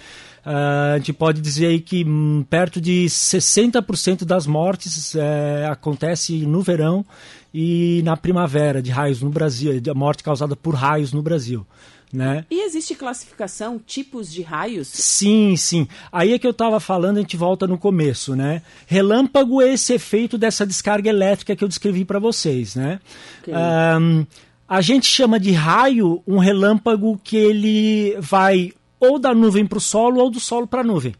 Uh, 0.45 0.95
a 0.95 0.97
gente 0.97 1.13
pode 1.13 1.41
dizer 1.41 1.67
aí 1.67 1.79
que 1.79 2.03
hum, 2.05 2.45
perto 2.49 2.79
de 2.79 3.05
60% 3.05 4.23
das 4.25 4.47
mortes 4.47 5.15
é, 5.15 5.67
acontece 5.69 6.45
no 6.45 6.61
verão 6.61 7.05
e 7.53 8.01
na 8.03 8.15
primavera 8.15 8.81
de 8.81 8.91
raios 8.91 9.21
no 9.21 9.29
Brasil, 9.29 9.79
de 9.79 9.93
morte 9.93 10.23
causada 10.23 10.55
por 10.55 10.75
raios 10.75 11.11
no 11.11 11.21
Brasil. 11.21 11.65
Né? 12.11 12.43
E 12.49 12.65
existe 12.65 12.95
classificação, 12.95 13.79
tipos 13.85 14.31
de 14.31 14.41
raios? 14.41 14.87
Sim, 14.87 15.55
sim. 15.55 15.87
Aí 16.11 16.33
é 16.33 16.39
que 16.39 16.47
eu 16.47 16.51
estava 16.51 16.79
falando, 16.79 17.17
a 17.17 17.21
gente 17.21 17.37
volta 17.37 17.67
no 17.67 17.77
começo, 17.77 18.35
né? 18.35 18.63
Relâmpago 18.87 19.61
é 19.61 19.73
esse 19.73 19.93
efeito 19.93 20.35
dessa 20.35 20.65
descarga 20.65 21.07
elétrica 21.07 21.55
que 21.55 21.63
eu 21.63 21.67
descrevi 21.67 22.03
para 22.03 22.17
vocês, 22.17 22.75
né? 22.75 22.99
Okay. 23.41 23.53
Um, 23.53 24.25
a 24.67 24.81
gente 24.81 25.05
chama 25.05 25.39
de 25.39 25.51
raio 25.51 26.23
um 26.25 26.39
relâmpago 26.39 27.19
que 27.23 27.37
ele 27.37 28.15
vai 28.19 28.73
ou 28.99 29.17
da 29.19 29.33
nuvem 29.33 29.65
para 29.65 29.77
o 29.77 29.81
solo 29.81 30.19
ou 30.21 30.29
do 30.29 30.39
solo 30.39 30.67
para 30.67 30.81
a 30.81 30.83
nuvem. 30.83 31.13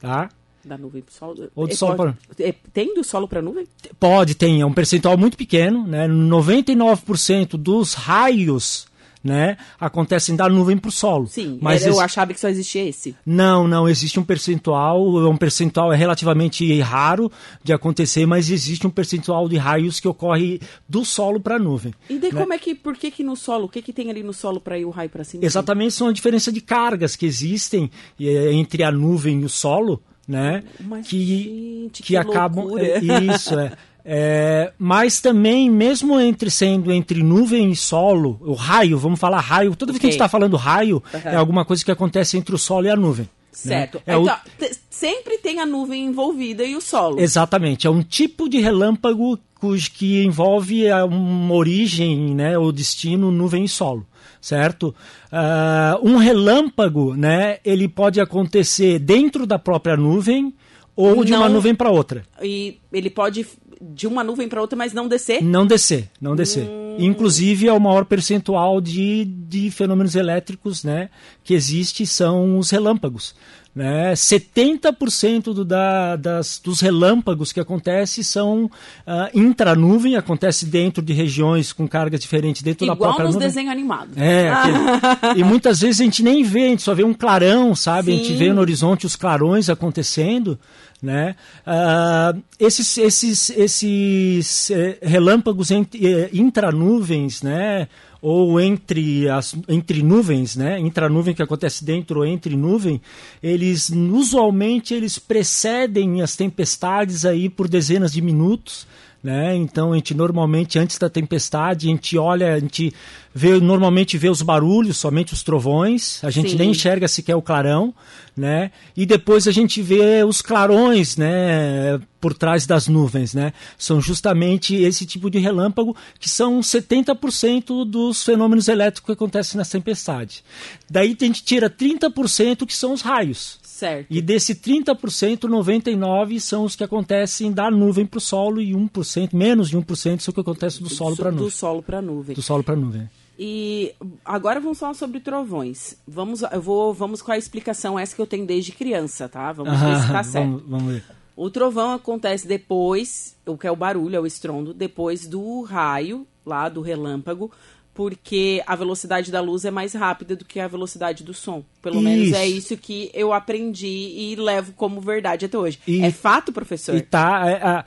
Tá? 0.00 0.28
Da 0.64 0.78
nuvem 0.78 1.02
para 1.02 1.10
o 1.10 1.14
solo. 1.14 1.50
Ou 1.54 1.66
do 1.66 1.72
É, 1.72 1.76
solo 1.76 1.96
pode- 1.96 2.16
pra- 2.36 2.46
é, 2.46 2.54
tem 2.72 2.94
do 2.94 3.02
solo 3.04 3.26
para 3.28 3.42
nuvem? 3.42 3.66
Pode, 3.98 4.34
tem, 4.34 4.60
é 4.60 4.66
um 4.66 4.72
percentual 4.72 5.16
muito 5.18 5.36
pequeno, 5.36 5.86
né? 5.86 6.06
99% 6.06 7.56
dos 7.56 7.94
raios, 7.94 8.86
né, 9.22 9.56
acontecem 9.78 10.34
da 10.34 10.48
nuvem 10.48 10.76
para 10.76 10.88
o 10.88 10.92
solo. 10.92 11.26
Sim, 11.26 11.58
mas 11.60 11.86
eu 11.86 12.00
achava 12.00 12.34
que 12.34 12.40
só 12.40 12.48
existia 12.48 12.84
esse. 12.84 13.14
Não, 13.24 13.68
não, 13.68 13.88
existe 13.88 14.18
um 14.18 14.24
percentual, 14.24 15.20
é 15.20 15.28
um 15.28 15.36
percentual 15.36 15.92
é 15.92 15.96
relativamente 15.96 16.80
raro 16.80 17.30
de 17.62 17.72
acontecer, 17.72 18.26
mas 18.26 18.50
existe 18.50 18.86
um 18.86 18.90
percentual 18.90 19.48
de 19.48 19.56
raios 19.56 20.00
que 20.00 20.08
ocorre 20.08 20.60
do 20.88 21.04
solo 21.04 21.40
para 21.40 21.56
a 21.56 21.58
nuvem. 21.58 21.94
E 22.10 22.18
daí 22.18 22.32
né? 22.32 22.40
como 22.40 22.52
é 22.52 22.58
que, 22.58 22.74
por 22.74 22.96
que 22.96 23.10
que 23.10 23.22
no 23.22 23.36
solo, 23.36 23.66
o 23.66 23.68
que 23.68 23.80
que 23.80 23.92
tem 23.92 24.10
ali 24.10 24.22
no 24.22 24.32
solo 24.32 24.60
para 24.60 24.78
ir 24.78 24.84
o 24.84 24.90
raio 24.90 25.10
para 25.10 25.24
cima? 25.24 25.44
Exatamente, 25.44 25.94
são 25.94 26.08
a 26.08 26.12
diferença 26.12 26.50
de 26.50 26.60
cargas 26.60 27.14
que 27.14 27.26
existem 27.26 27.90
eh, 28.20 28.52
entre 28.52 28.82
a 28.82 28.90
nuvem 28.90 29.42
e 29.42 29.44
o 29.44 29.48
solo, 29.48 30.02
né? 30.26 30.62
Mas, 30.80 31.06
que, 31.06 31.24
gente, 31.24 32.02
que, 32.02 32.08
que 32.08 32.16
acabam. 32.16 32.78
é, 32.78 32.98
Isso, 33.34 33.58
é. 33.58 33.72
É, 34.04 34.72
mas 34.78 35.20
também, 35.20 35.70
mesmo 35.70 36.18
entre 36.18 36.50
sendo 36.50 36.90
entre 36.92 37.22
nuvem 37.22 37.70
e 37.70 37.76
solo, 37.76 38.36
o 38.40 38.52
raio, 38.54 38.98
vamos 38.98 39.20
falar 39.20 39.40
raio, 39.40 39.76
toda 39.76 39.92
vez 39.92 40.00
que 40.00 40.06
a 40.06 40.10
gente 40.10 40.16
está 40.16 40.28
falando 40.28 40.56
raio, 40.56 41.02
Aham. 41.14 41.30
é 41.30 41.36
alguma 41.36 41.64
coisa 41.64 41.84
que 41.84 41.90
acontece 41.90 42.36
entre 42.36 42.54
o 42.54 42.58
solo 42.58 42.86
e 42.86 42.90
a 42.90 42.96
nuvem. 42.96 43.24
né? 43.26 43.30
Certo. 43.52 44.00
É 44.06 44.16
o- 44.16 44.22
Então, 44.22 44.36
te- 44.58 44.74
sempre 44.88 45.36
tem 45.38 45.60
a 45.60 45.66
nuvem 45.66 46.06
envolvida 46.06 46.64
e 46.64 46.74
o 46.74 46.80
solo. 46.80 47.20
Exatamente, 47.20 47.86
é 47.86 47.90
um 47.90 48.02
tipo 48.02 48.48
de 48.48 48.58
relâmpago 48.60 49.38
cujo 49.60 49.90
que 49.92 50.24
envolve 50.24 50.88
a- 50.90 51.04
uma 51.04 51.54
origem, 51.54 52.34
né, 52.34 52.56
ou 52.58 52.72
destino 52.72 53.30
nuvem 53.30 53.64
e 53.64 53.68
solo, 53.68 54.06
certo? 54.40 54.94
Ah, 55.30 55.98
um 56.02 56.16
relâmpago, 56.16 57.14
né, 57.14 57.58
ele 57.64 57.86
pode 57.88 58.20
acontecer 58.22 58.98
dentro 58.98 59.46
da 59.46 59.58
própria 59.58 59.96
nuvem 59.98 60.52
ou 60.96 61.22
de 61.22 61.32
uma 61.34 61.46
Não- 61.46 61.56
nuvem 61.56 61.74
para 61.74 61.90
outra. 61.90 62.24
E 62.42 62.78
ele 62.92 63.10
pode 63.10 63.46
de 63.94 64.06
uma 64.06 64.22
nuvem 64.22 64.48
para 64.48 64.60
outra, 64.60 64.76
mas 64.76 64.92
não 64.92 65.08
descer? 65.08 65.42
Não 65.42 65.66
descer, 65.66 66.08
não 66.20 66.36
descer. 66.36 66.64
Hum. 66.64 66.96
Inclusive, 66.98 67.66
é 67.68 67.72
o 67.72 67.80
maior 67.80 68.04
percentual 68.04 68.80
de, 68.80 69.24
de 69.24 69.70
fenômenos 69.70 70.14
elétricos 70.14 70.84
né, 70.84 71.08
que 71.42 71.54
existe 71.54 72.06
são 72.06 72.58
os 72.58 72.70
relâmpagos. 72.70 73.34
Né? 73.74 74.12
70% 74.12 75.44
do, 75.54 75.64
da, 75.64 76.14
das, 76.16 76.60
dos 76.62 76.80
relâmpagos 76.80 77.52
que 77.52 77.60
acontecem 77.60 78.22
são 78.22 78.70
ah, 79.06 79.30
intranuvem, 79.34 80.14
acontece 80.16 80.66
dentro 80.66 81.02
de 81.02 81.14
regiões 81.14 81.72
com 81.72 81.88
cargas 81.88 82.20
diferentes 82.20 82.60
dentro 82.62 82.86
da 82.86 82.92
Igual 82.92 83.08
própria 83.10 83.24
nos 83.26 83.34
nuvem. 83.34 83.48
desenhos 83.48 83.72
animados. 83.72 84.14
É, 84.16 84.50
aquele- 84.50 85.40
e 85.40 85.44
muitas 85.44 85.80
vezes 85.80 86.02
a 86.02 86.04
gente 86.04 86.22
nem 86.22 86.42
vê, 86.42 86.66
a 86.66 86.68
gente 86.68 86.82
só 86.82 86.94
vê 86.94 87.02
um 87.04 87.14
clarão, 87.14 87.74
sabe? 87.74 88.12
A 88.12 88.16
gente 88.16 88.28
Sim. 88.28 88.36
vê 88.36 88.52
no 88.52 88.60
horizonte 88.60 89.06
os 89.06 89.16
clarões 89.16 89.70
acontecendo, 89.70 90.58
né? 91.02 91.34
Ah, 91.66 92.32
esses 92.58 92.96
esses, 92.96 93.50
esses 93.50 94.70
eh, 94.70 94.98
relâmpagos 95.02 95.70
ent- 95.70 95.94
eh, 95.96 96.30
intranuvens, 96.32 97.42
né? 97.42 97.88
Ou 98.20 98.60
entre, 98.60 99.28
as, 99.28 99.56
entre 99.68 100.00
nuvens, 100.00 100.54
né? 100.54 100.78
Intranuvem 100.78 101.34
que 101.34 101.42
acontece 101.42 101.84
dentro 101.84 102.20
ou 102.20 102.24
entre 102.26 102.54
nuvem, 102.56 103.00
eles 103.42 103.90
usualmente 103.90 104.94
eles 104.94 105.18
precedem 105.18 106.22
as 106.22 106.36
tempestades 106.36 107.24
aí 107.24 107.48
por 107.48 107.66
dezenas 107.66 108.12
de 108.12 108.22
minutos 108.22 108.86
né? 109.22 109.54
Então 109.54 109.92
a 109.92 109.96
gente 109.96 110.14
normalmente 110.14 110.78
antes 110.78 110.98
da 110.98 111.08
tempestade 111.08 111.86
a 111.86 111.90
gente 111.90 112.18
olha, 112.18 112.54
a 112.54 112.58
gente 112.58 112.92
vê 113.32 113.58
normalmente 113.60 114.18
vê 114.18 114.28
os 114.28 114.42
barulhos, 114.42 114.96
somente 114.96 115.32
os 115.32 115.42
trovões, 115.42 116.22
a 116.24 116.30
gente 116.30 116.50
Sim. 116.50 116.56
nem 116.56 116.70
enxerga 116.70 117.06
sequer 117.06 117.36
o 117.36 117.42
clarão, 117.42 117.94
né? 118.36 118.72
E 118.96 119.06
depois 119.06 119.46
a 119.46 119.52
gente 119.52 119.80
vê 119.80 120.24
os 120.24 120.42
clarões, 120.42 121.16
né? 121.16 122.00
Por 122.20 122.34
trás 122.34 122.66
das 122.66 122.88
nuvens, 122.88 123.32
né? 123.32 123.52
São 123.78 124.00
justamente 124.00 124.74
esse 124.74 125.06
tipo 125.06 125.30
de 125.30 125.38
relâmpago 125.38 125.96
que 126.18 126.28
são 126.28 126.60
70% 126.60 127.84
dos 127.84 128.24
fenômenos 128.24 128.68
elétricos 128.68 129.06
que 129.06 129.12
acontecem 129.12 129.56
na 129.56 129.64
tempestade. 129.64 130.42
Daí 130.90 131.16
a 131.18 131.24
gente 131.24 131.44
tira 131.44 131.70
30% 131.70 132.66
que 132.66 132.74
são 132.74 132.92
os 132.92 133.02
raios. 133.02 133.58
Certo. 133.72 134.06
E 134.10 134.20
desse 134.20 134.54
30%, 134.54 135.48
99% 135.48 136.38
são 136.40 136.64
os 136.64 136.76
que 136.76 136.84
acontecem 136.84 137.50
da 137.50 137.70
nuvem 137.70 138.04
para 138.04 138.18
o 138.18 138.20
solo 138.20 138.60
e 138.60 138.72
1%, 138.72 139.30
menos 139.32 139.70
de 139.70 139.78
1% 139.78 140.20
são 140.20 140.30
o 140.30 140.34
que 140.34 140.40
acontece 140.40 140.82
do 140.82 140.90
solo 140.90 141.16
para 141.16 141.28
a 141.28 141.30
Do 141.32 141.36
nuvem. 141.38 141.50
solo 141.50 141.82
para 141.82 142.02
nuvem. 142.02 142.34
Do 142.34 142.42
solo 142.42 142.62
para 142.62 142.74
a 142.74 142.76
nuvem. 142.76 143.10
E 143.38 143.94
agora 144.24 144.60
vamos 144.60 144.78
falar 144.78 144.92
sobre 144.92 145.20
trovões. 145.20 145.96
Vamos, 146.06 146.42
eu 146.42 146.60
vou, 146.60 146.92
vamos 146.92 147.22
com 147.22 147.32
a 147.32 147.38
explicação 147.38 147.98
essa 147.98 148.14
que 148.14 148.20
eu 148.20 148.26
tenho 148.26 148.46
desde 148.46 148.72
criança, 148.72 149.26
tá? 149.26 149.50
Vamos 149.52 149.72
ver 149.80 150.00
se 150.02 150.12
tá 150.12 150.22
certo. 150.22 150.44
vamos, 150.48 150.62
vamos 150.68 150.92
ver. 150.92 151.04
O 151.34 151.48
trovão 151.48 151.92
acontece 151.94 152.46
depois, 152.46 153.34
o 153.46 153.56
que 153.56 153.66
é 153.66 153.70
o 153.70 153.74
barulho, 153.76 154.16
é 154.16 154.20
o 154.20 154.26
estrondo, 154.26 154.74
depois 154.74 155.26
do 155.26 155.62
raio, 155.62 156.26
lá 156.44 156.68
do 156.68 156.82
relâmpago, 156.82 157.50
porque 157.94 158.62
a 158.66 158.74
velocidade 158.74 159.30
da 159.30 159.40
luz 159.40 159.64
é 159.64 159.70
mais 159.70 159.92
rápida 159.94 160.34
do 160.34 160.44
que 160.44 160.58
a 160.58 160.66
velocidade 160.68 161.22
do 161.22 161.34
som. 161.34 161.62
Pelo 161.82 162.00
menos 162.00 162.32
é 162.32 162.46
Isso. 162.46 162.72
isso 162.74 162.76
que 162.76 163.10
eu 163.12 163.32
aprendi 163.32 163.86
e 163.86 164.36
levo 164.36 164.72
como 164.72 165.00
verdade 165.00 165.44
até 165.46 165.58
hoje. 165.58 165.78
E- 165.86 166.02
é 166.02 166.10
fato, 166.10 166.52
professor? 166.52 166.94
E 166.94 167.02
tá, 167.02 167.42
é, 167.48 167.62
a- 167.62 167.84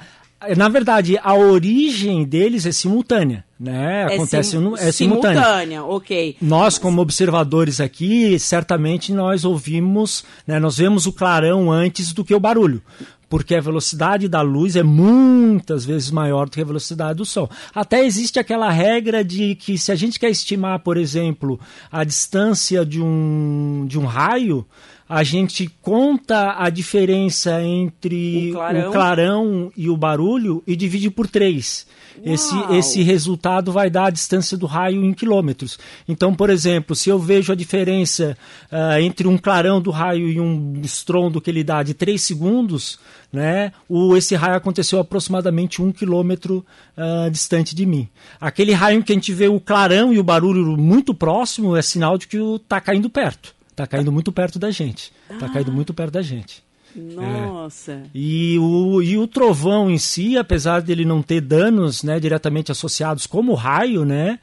na 0.56 0.70
verdade, 0.70 1.18
a 1.24 1.34
origem 1.34 2.24
deles 2.24 2.68
é 2.68 2.72
simultânea, 2.72 3.44
né? 3.60 4.04
Acontece 4.14 4.52
sim- 4.52 4.58
no- 4.60 4.78
é 4.78 4.92
simultânea. 4.92 5.42
simultânea, 5.42 5.84
ok. 5.84 6.36
Nós, 6.40 6.78
como 6.78 7.02
observadores 7.02 7.80
aqui, 7.82 8.38
certamente 8.38 9.12
nós 9.12 9.44
ouvimos, 9.44 10.24
né, 10.46 10.60
nós 10.60 10.78
vemos 10.78 11.08
o 11.08 11.14
clarão 11.14 11.72
antes 11.72 12.14
do 12.14 12.24
que 12.24 12.36
o 12.36 12.40
barulho. 12.40 12.80
Porque 13.30 13.56
a 13.56 13.62
velocidade 13.62 14.28
da 14.28 14.42
luz 14.42 14.76
é 14.76 14.84
muitas 14.84 15.86
vezes 15.86 16.12
maior 16.12 16.46
do 16.46 16.52
que 16.52 16.62
a 16.62 16.66
velocidade 16.66 17.18
do 17.18 17.26
som. 17.26 17.50
Até 17.74 18.06
existe 18.06 18.40
aquela 18.40 18.70
regra 18.70 19.24
de 19.24 19.56
que 19.56 19.78
se 19.78 19.92
a 19.92 19.96
gente 19.96 20.20
quer 20.20 20.30
estimar, 20.30 20.80
por 20.80 20.98
exemplo, 20.98 21.60
a 21.92 22.04
distância 22.04 22.86
de 22.86 23.02
um, 23.02 23.86
de 23.88 23.98
um 23.98 24.06
raio, 24.06 24.66
a 25.08 25.24
gente 25.24 25.70
conta 25.82 26.56
a 26.58 26.70
diferença 26.70 27.62
entre 27.62 28.50
O 28.52 28.54
clarão. 28.54 28.90
o 28.90 28.92
clarão 28.92 29.72
e 29.78 29.90
o 29.90 29.96
barulho 29.96 30.64
e 30.66 30.76
divide 30.76 31.10
por 31.12 31.28
três. 31.28 31.86
Esse, 32.24 32.56
Uau! 32.56 32.76
esse 32.76 33.04
resultado 33.04 33.72
vai 33.72 33.90
dar 33.90 34.06
a 34.06 34.10
distância 34.10 34.58
do 34.58 34.66
raio 34.66 35.04
em 35.04 35.14
quilômetros. 35.14 35.78
Então, 36.08 36.34
por 36.34 36.50
exemplo, 36.50 36.96
se 36.96 37.10
eu 37.10 37.20
vejo 37.20 37.52
a 37.52 37.56
diferença 37.56 38.38
ah, 38.72 39.00
entre 39.02 39.28
um 39.28 39.38
clarão 39.38 39.80
do 39.82 39.92
raio 39.92 40.28
e 40.28 40.40
um 40.40 40.80
estrondo 40.82 41.42
que 41.42 41.52
ele 41.52 41.64
dá 41.64 41.84
de 41.84 41.94
3 41.94 42.20
segundos, 42.20 42.98
né, 43.32 43.74
o, 43.88 44.16
esse 44.16 44.34
raio 44.34 44.56
aconteceu 44.56 44.98
aproximadamente 45.00 45.82
um 45.82 45.92
quilômetro 45.92 46.66
ah, 46.98 47.28
distante 47.30 47.76
de 47.76 47.86
mim. 47.86 48.08
Aquele 48.40 48.72
raio 48.72 49.00
em 49.00 49.02
que 49.02 49.12
a 49.12 49.16
gente 49.16 49.34
vê 49.34 49.48
o 49.48 49.60
clarão 49.60 50.14
e 50.14 50.18
o 50.18 50.24
barulho 50.24 50.78
muito 50.78 51.14
próximo 51.14 51.76
é 51.76 51.82
sinal 51.82 52.18
de 52.18 52.28
que 52.28 52.38
está 52.38 52.80
caindo 52.82 53.10
perto. 53.10 53.54
Está 53.76 53.86
caindo 53.86 54.10
muito 54.10 54.32
perto 54.32 54.58
da 54.58 54.72
gente. 54.72 55.12
Está 55.30 55.50
caindo 55.50 55.70
muito 55.70 55.94
perto 55.94 56.14
da 56.14 56.22
gente. 56.22 56.64
Nossa. 56.96 58.04
E 58.16 58.58
o, 58.58 59.02
e 59.02 59.18
o 59.18 59.28
trovão 59.28 59.92
em 59.92 59.98
si, 59.98 60.38
apesar 60.38 60.82
dele 60.82 61.04
não 61.04 61.22
ter 61.22 61.42
danos 61.42 62.02
né, 62.02 62.18
diretamente 62.18 62.72
associados 62.72 63.28
como 63.28 63.52
o 63.52 63.56
raio, 63.56 64.06
né? 64.06 64.40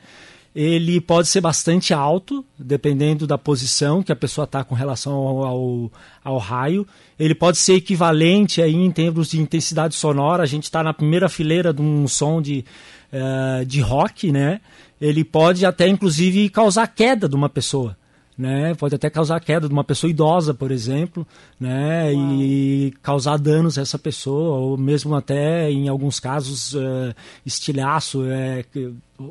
Ele 0.54 1.00
pode 1.00 1.28
ser 1.28 1.40
bastante 1.40 1.94
alto, 1.94 2.44
dependendo 2.58 3.26
da 3.26 3.38
posição 3.38 4.02
que 4.02 4.12
a 4.12 4.16
pessoa 4.16 4.44
está 4.44 4.62
com 4.62 4.74
relação 4.74 5.14
ao, 5.14 5.44
ao, 5.44 5.92
ao 6.22 6.36
raio. 6.36 6.86
Ele 7.18 7.34
pode 7.34 7.56
ser 7.56 7.72
equivalente 7.72 8.60
aí 8.60 8.74
em 8.74 8.90
termos 8.90 9.30
de 9.30 9.40
intensidade 9.40 9.94
sonora. 9.94 10.42
A 10.42 10.46
gente 10.46 10.64
está 10.64 10.82
na 10.82 10.92
primeira 10.92 11.26
fileira 11.30 11.72
de 11.72 11.80
um 11.80 12.06
som 12.06 12.42
de, 12.42 12.66
eh, 13.10 13.64
de 13.64 13.80
rock, 13.80 14.30
né? 14.30 14.60
Ele 15.00 15.24
pode 15.24 15.64
até, 15.64 15.88
inclusive, 15.88 16.50
causar 16.50 16.86
queda 16.86 17.26
de 17.26 17.34
uma 17.34 17.48
pessoa 17.48 17.96
né? 18.36 18.74
Pode 18.74 18.94
até 18.94 19.10
causar 19.10 19.38
queda 19.40 19.68
de 19.68 19.72
uma 19.72 19.84
pessoa 19.84 20.10
idosa, 20.10 20.54
por 20.54 20.70
exemplo, 20.70 21.26
né? 21.60 22.12
E 22.14 22.92
causar 23.02 23.36
danos 23.36 23.76
a 23.78 23.82
essa 23.82 23.98
pessoa, 23.98 24.58
ou 24.58 24.76
mesmo 24.78 25.14
até, 25.14 25.70
em 25.70 25.88
alguns 25.88 26.18
casos, 26.18 26.74
eh, 26.74 27.14
estilhaço, 27.44 28.24
eh, 28.24 28.64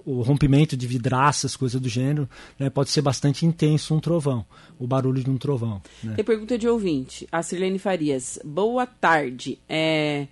o 0.05 0.21
rompimento 0.21 0.77
de 0.77 0.85
vidraças, 0.87 1.55
coisa 1.55 1.79
do 1.79 1.89
gênero, 1.89 2.29
né? 2.59 2.69
Pode 2.69 2.89
ser 2.91 3.01
bastante 3.01 3.45
intenso 3.45 3.93
um 3.95 3.99
trovão, 3.99 4.45
o 4.79 4.85
barulho 4.85 5.23
de 5.23 5.29
um 5.29 5.37
trovão. 5.37 5.81
Né? 6.03 6.13
Tem 6.15 6.23
pergunta 6.23 6.57
de 6.57 6.67
ouvinte. 6.67 7.27
A 7.31 7.41
Sirlene 7.41 7.79
Farias. 7.79 8.39
Boa 8.45 8.85
tarde. 8.85 9.57
É, 9.67 10.27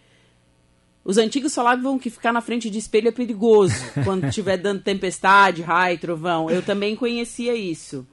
Os 1.03 1.17
antigos 1.17 1.55
falavam 1.55 1.97
que 1.97 2.09
ficar 2.09 2.31
na 2.31 2.39
frente 2.41 2.69
de 2.69 2.77
espelho 2.77 3.07
é 3.07 3.11
perigoso 3.11 3.73
quando 4.03 4.25
estiver 4.27 4.57
dando 4.57 4.81
tempestade, 4.81 5.61
raio, 5.63 5.97
trovão. 5.97 6.49
Eu 6.49 6.61
também 6.61 6.95
conhecia 6.95 7.55
isso. 7.55 8.05